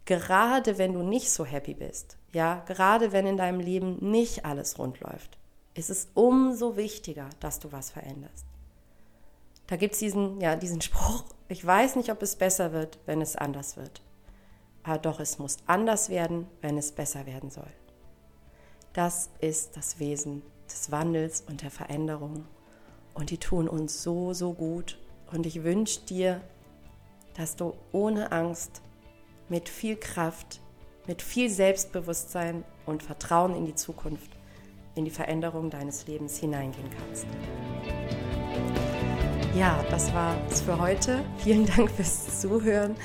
gerade 0.06 0.78
wenn 0.78 0.94
du 0.94 1.04
nicht 1.04 1.32
so 1.32 1.46
happy 1.46 1.74
bist, 1.74 2.18
ja, 2.34 2.64
gerade 2.68 3.12
wenn 3.12 3.28
in 3.28 3.38
deinem 3.38 3.60
Leben 3.60 3.98
nicht 4.00 4.46
alles 4.46 4.80
rund 4.80 5.00
läuft, 5.00 5.38
ist 5.74 5.90
es 5.90 6.10
umso 6.14 6.76
wichtiger, 6.76 7.30
dass 7.40 7.60
du 7.60 7.72
was 7.72 7.92
veränderst. 7.92 8.46
Da 9.68 9.78
gibt 9.78 9.94
es 9.94 10.00
diesen, 10.00 10.42
ja, 10.42 10.56
diesen 10.56 10.82
Spruch, 10.82 11.24
ich 11.48 11.66
weiß 11.66 11.96
nicht, 11.96 12.12
ob 12.12 12.22
es 12.22 12.36
besser 12.36 12.74
wird, 12.74 13.00
wenn 13.06 13.22
es 13.22 13.36
anders 13.36 13.78
wird. 13.78 14.02
Aber 14.84 14.98
doch, 14.98 15.20
es 15.20 15.40
muss 15.40 15.58
anders 15.68 16.10
werden, 16.10 16.48
wenn 16.62 16.78
es 16.78 16.92
besser 16.92 17.26
werden 17.26 17.50
soll. 17.52 17.72
Das 18.94 19.30
ist 19.40 19.78
das 19.78 20.00
Wesen 20.00 20.42
des 20.70 20.92
Wandels 20.92 21.42
und 21.42 21.62
der 21.62 21.72
Veränderung. 21.72 22.46
Und 23.14 23.30
die 23.30 23.38
tun 23.38 23.70
uns 23.70 24.04
so, 24.04 24.34
so 24.34 24.54
gut. 24.54 24.98
Und 25.32 25.46
ich 25.46 25.64
wünsche 25.64 26.02
dir, 26.02 26.42
dass 27.36 27.56
du 27.56 27.74
ohne 27.92 28.32
Angst 28.32 28.82
mit 29.52 29.68
viel 29.68 29.98
Kraft, 29.98 30.62
mit 31.08 31.22
viel 31.22 31.50
Selbstbewusstsein 31.50 32.64
und 32.86 33.04
Vertrauen 33.04 33.54
in 33.54 33.66
die 33.66 33.76
Zukunft, 33.76 34.32
in 34.96 35.04
die 35.04 35.12
Veränderung 35.12 35.70
deines 35.70 36.08
Lebens 36.08 36.38
hineingehen 36.38 36.90
kannst. 36.90 37.26
Ja, 39.54 39.84
das 39.92 40.14
war 40.14 40.38
es 40.50 40.62
für 40.62 40.80
heute. 40.80 41.26
Vielen 41.40 41.66
Dank 41.66 41.92
fürs 41.92 42.40
Zuhören. 42.40 42.96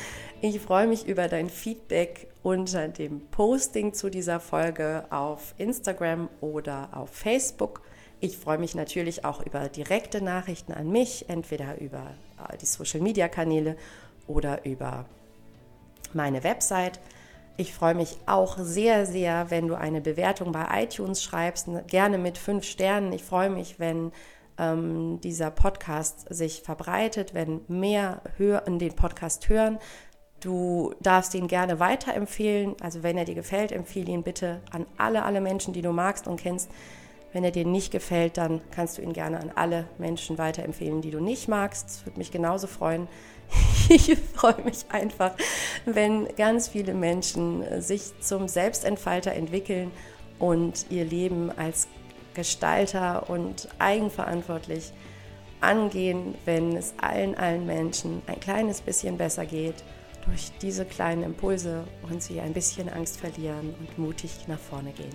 Ich 0.41 0.61
freue 0.61 0.87
mich 0.87 1.09
über 1.09 1.27
dein 1.27 1.51
Feedback 1.51 2.29
unter 2.45 2.87
dem 2.87 3.27
Posting 3.33 3.93
zu 3.93 4.09
dieser 4.09 4.39
Folge 4.39 5.05
auf 5.11 5.53
Instagram 5.59 6.29
oder 6.41 6.91
auf 6.93 7.11
Facebook. 7.11 7.83
Ich 8.21 8.39
freue 8.39 8.59
mich 8.59 8.77
natürlich 8.77 9.25
auch 9.25 9.45
über 9.45 9.69
direkte 9.69 10.23
Nachrichten 10.23 10.73
an 10.73 10.93
mich, 10.93 11.29
entweder 11.29 11.81
über 11.81 12.15
äh, 12.39 12.57
die 12.57 12.67
Social-Media-Kanäle 12.67 13.77
oder 14.29 14.65
über 14.65 15.07
meine 16.17 16.43
Website. 16.43 16.99
Ich 17.57 17.73
freue 17.73 17.95
mich 17.95 18.19
auch 18.27 18.59
sehr, 18.59 19.07
sehr, 19.07 19.51
wenn 19.51 19.69
du 19.69 19.75
eine 19.77 20.01
Bewertung 20.01 20.53
bei 20.53 20.67
iTunes 20.83 21.23
schreibst, 21.23 21.69
gerne 21.87 22.19
mit 22.19 22.37
fünf 22.37 22.65
Sternen. 22.65 23.13
Ich 23.13 23.23
freue 23.23 23.51
mich, 23.51 23.79
wenn 23.79 24.13
ähm, 24.59 25.21
dieser 25.23 25.51
Podcast 25.51 26.27
sich 26.35 26.63
verbreitet, 26.63 27.35
wenn 27.35 27.61
mehr 27.69 28.21
hören, 28.37 28.79
den 28.79 28.95
Podcast 28.95 29.49
hören. 29.49 29.79
Du 30.41 30.95
darfst 31.01 31.35
ihn 31.35 31.49
gerne 31.49 31.81
weiterempfehlen. 31.81 32.77
Also 32.81 33.03
wenn 33.03 33.17
er 33.17 33.25
dir 33.25 33.35
gefällt, 33.35 33.73
empfehle 33.73 34.13
ihn 34.13 34.23
bitte 34.23 34.61
an 34.71 34.87
alle, 34.99 35.25
alle 35.25 35.41
Menschen, 35.41 35.73
die 35.73 35.83
du 35.83 35.93
magst 35.93 36.29
und 36.29 36.41
kennst. 36.41 36.71
Wenn 37.33 37.45
er 37.45 37.51
dir 37.51 37.67
nicht 37.67 37.91
gefällt, 37.91 38.39
dann 38.39 38.61
kannst 38.71 38.99
du 38.99 39.03
ihn 39.03 39.13
gerne 39.13 39.41
an 39.41 39.53
alle 39.55 39.87
Menschen 39.99 40.39
weiterempfehlen, 40.39 41.03
die 41.03 41.11
du 41.11 41.21
nicht 41.21 41.49
magst. 41.49 41.87
Das 41.87 42.07
würde 42.07 42.19
mich 42.19 42.31
genauso 42.31 42.67
freuen. 42.67 43.09
Ich 43.89 44.19
freue 44.35 44.61
mich 44.65 44.87
einfach, 44.89 45.37
wenn 45.87 46.29
ganz 46.37 46.69
viele 46.69 46.95
Menschen 46.95 47.81
sich 47.81 48.13
zum 48.21 48.49
Selbstentfalter 48.49 49.33
entwickeln 49.33 49.91
und 50.39 50.87
ihr 50.91 51.05
Leben 51.05 51.51
als 51.57 51.89
Gestalter 52.35 53.31
und 53.31 53.69
eigenverantwortlich 53.79 54.93
angehen, 55.61 56.35
wenn 56.45 56.77
es 56.77 56.93
allen, 57.01 57.35
allen 57.35 57.67
Menschen 57.67 58.21
ein 58.27 58.41
kleines 58.41 58.81
bisschen 58.83 59.17
besser 59.17 59.47
geht 59.47 59.83
durch 60.27 60.51
diese 60.61 60.85
kleinen 60.85 61.23
Impulse 61.23 61.85
und 62.11 62.23
sie 62.23 62.41
ein 62.41 62.53
bisschen 62.53 62.89
Angst 62.89 63.19
verlieren 63.19 63.75
und 63.79 63.99
mutig 63.99 64.49
nach 64.49 64.59
vorne 64.59 64.93
gehen. 64.93 65.15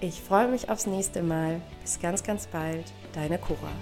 Ich 0.00 0.20
freue 0.20 0.48
mich 0.48 0.68
aufs 0.68 0.86
nächste 0.86 1.22
Mal. 1.22 1.60
Bis 1.82 1.98
ganz, 1.98 2.22
ganz 2.22 2.46
bald. 2.46 2.84
Deine 3.14 3.38
Cora. 3.38 3.72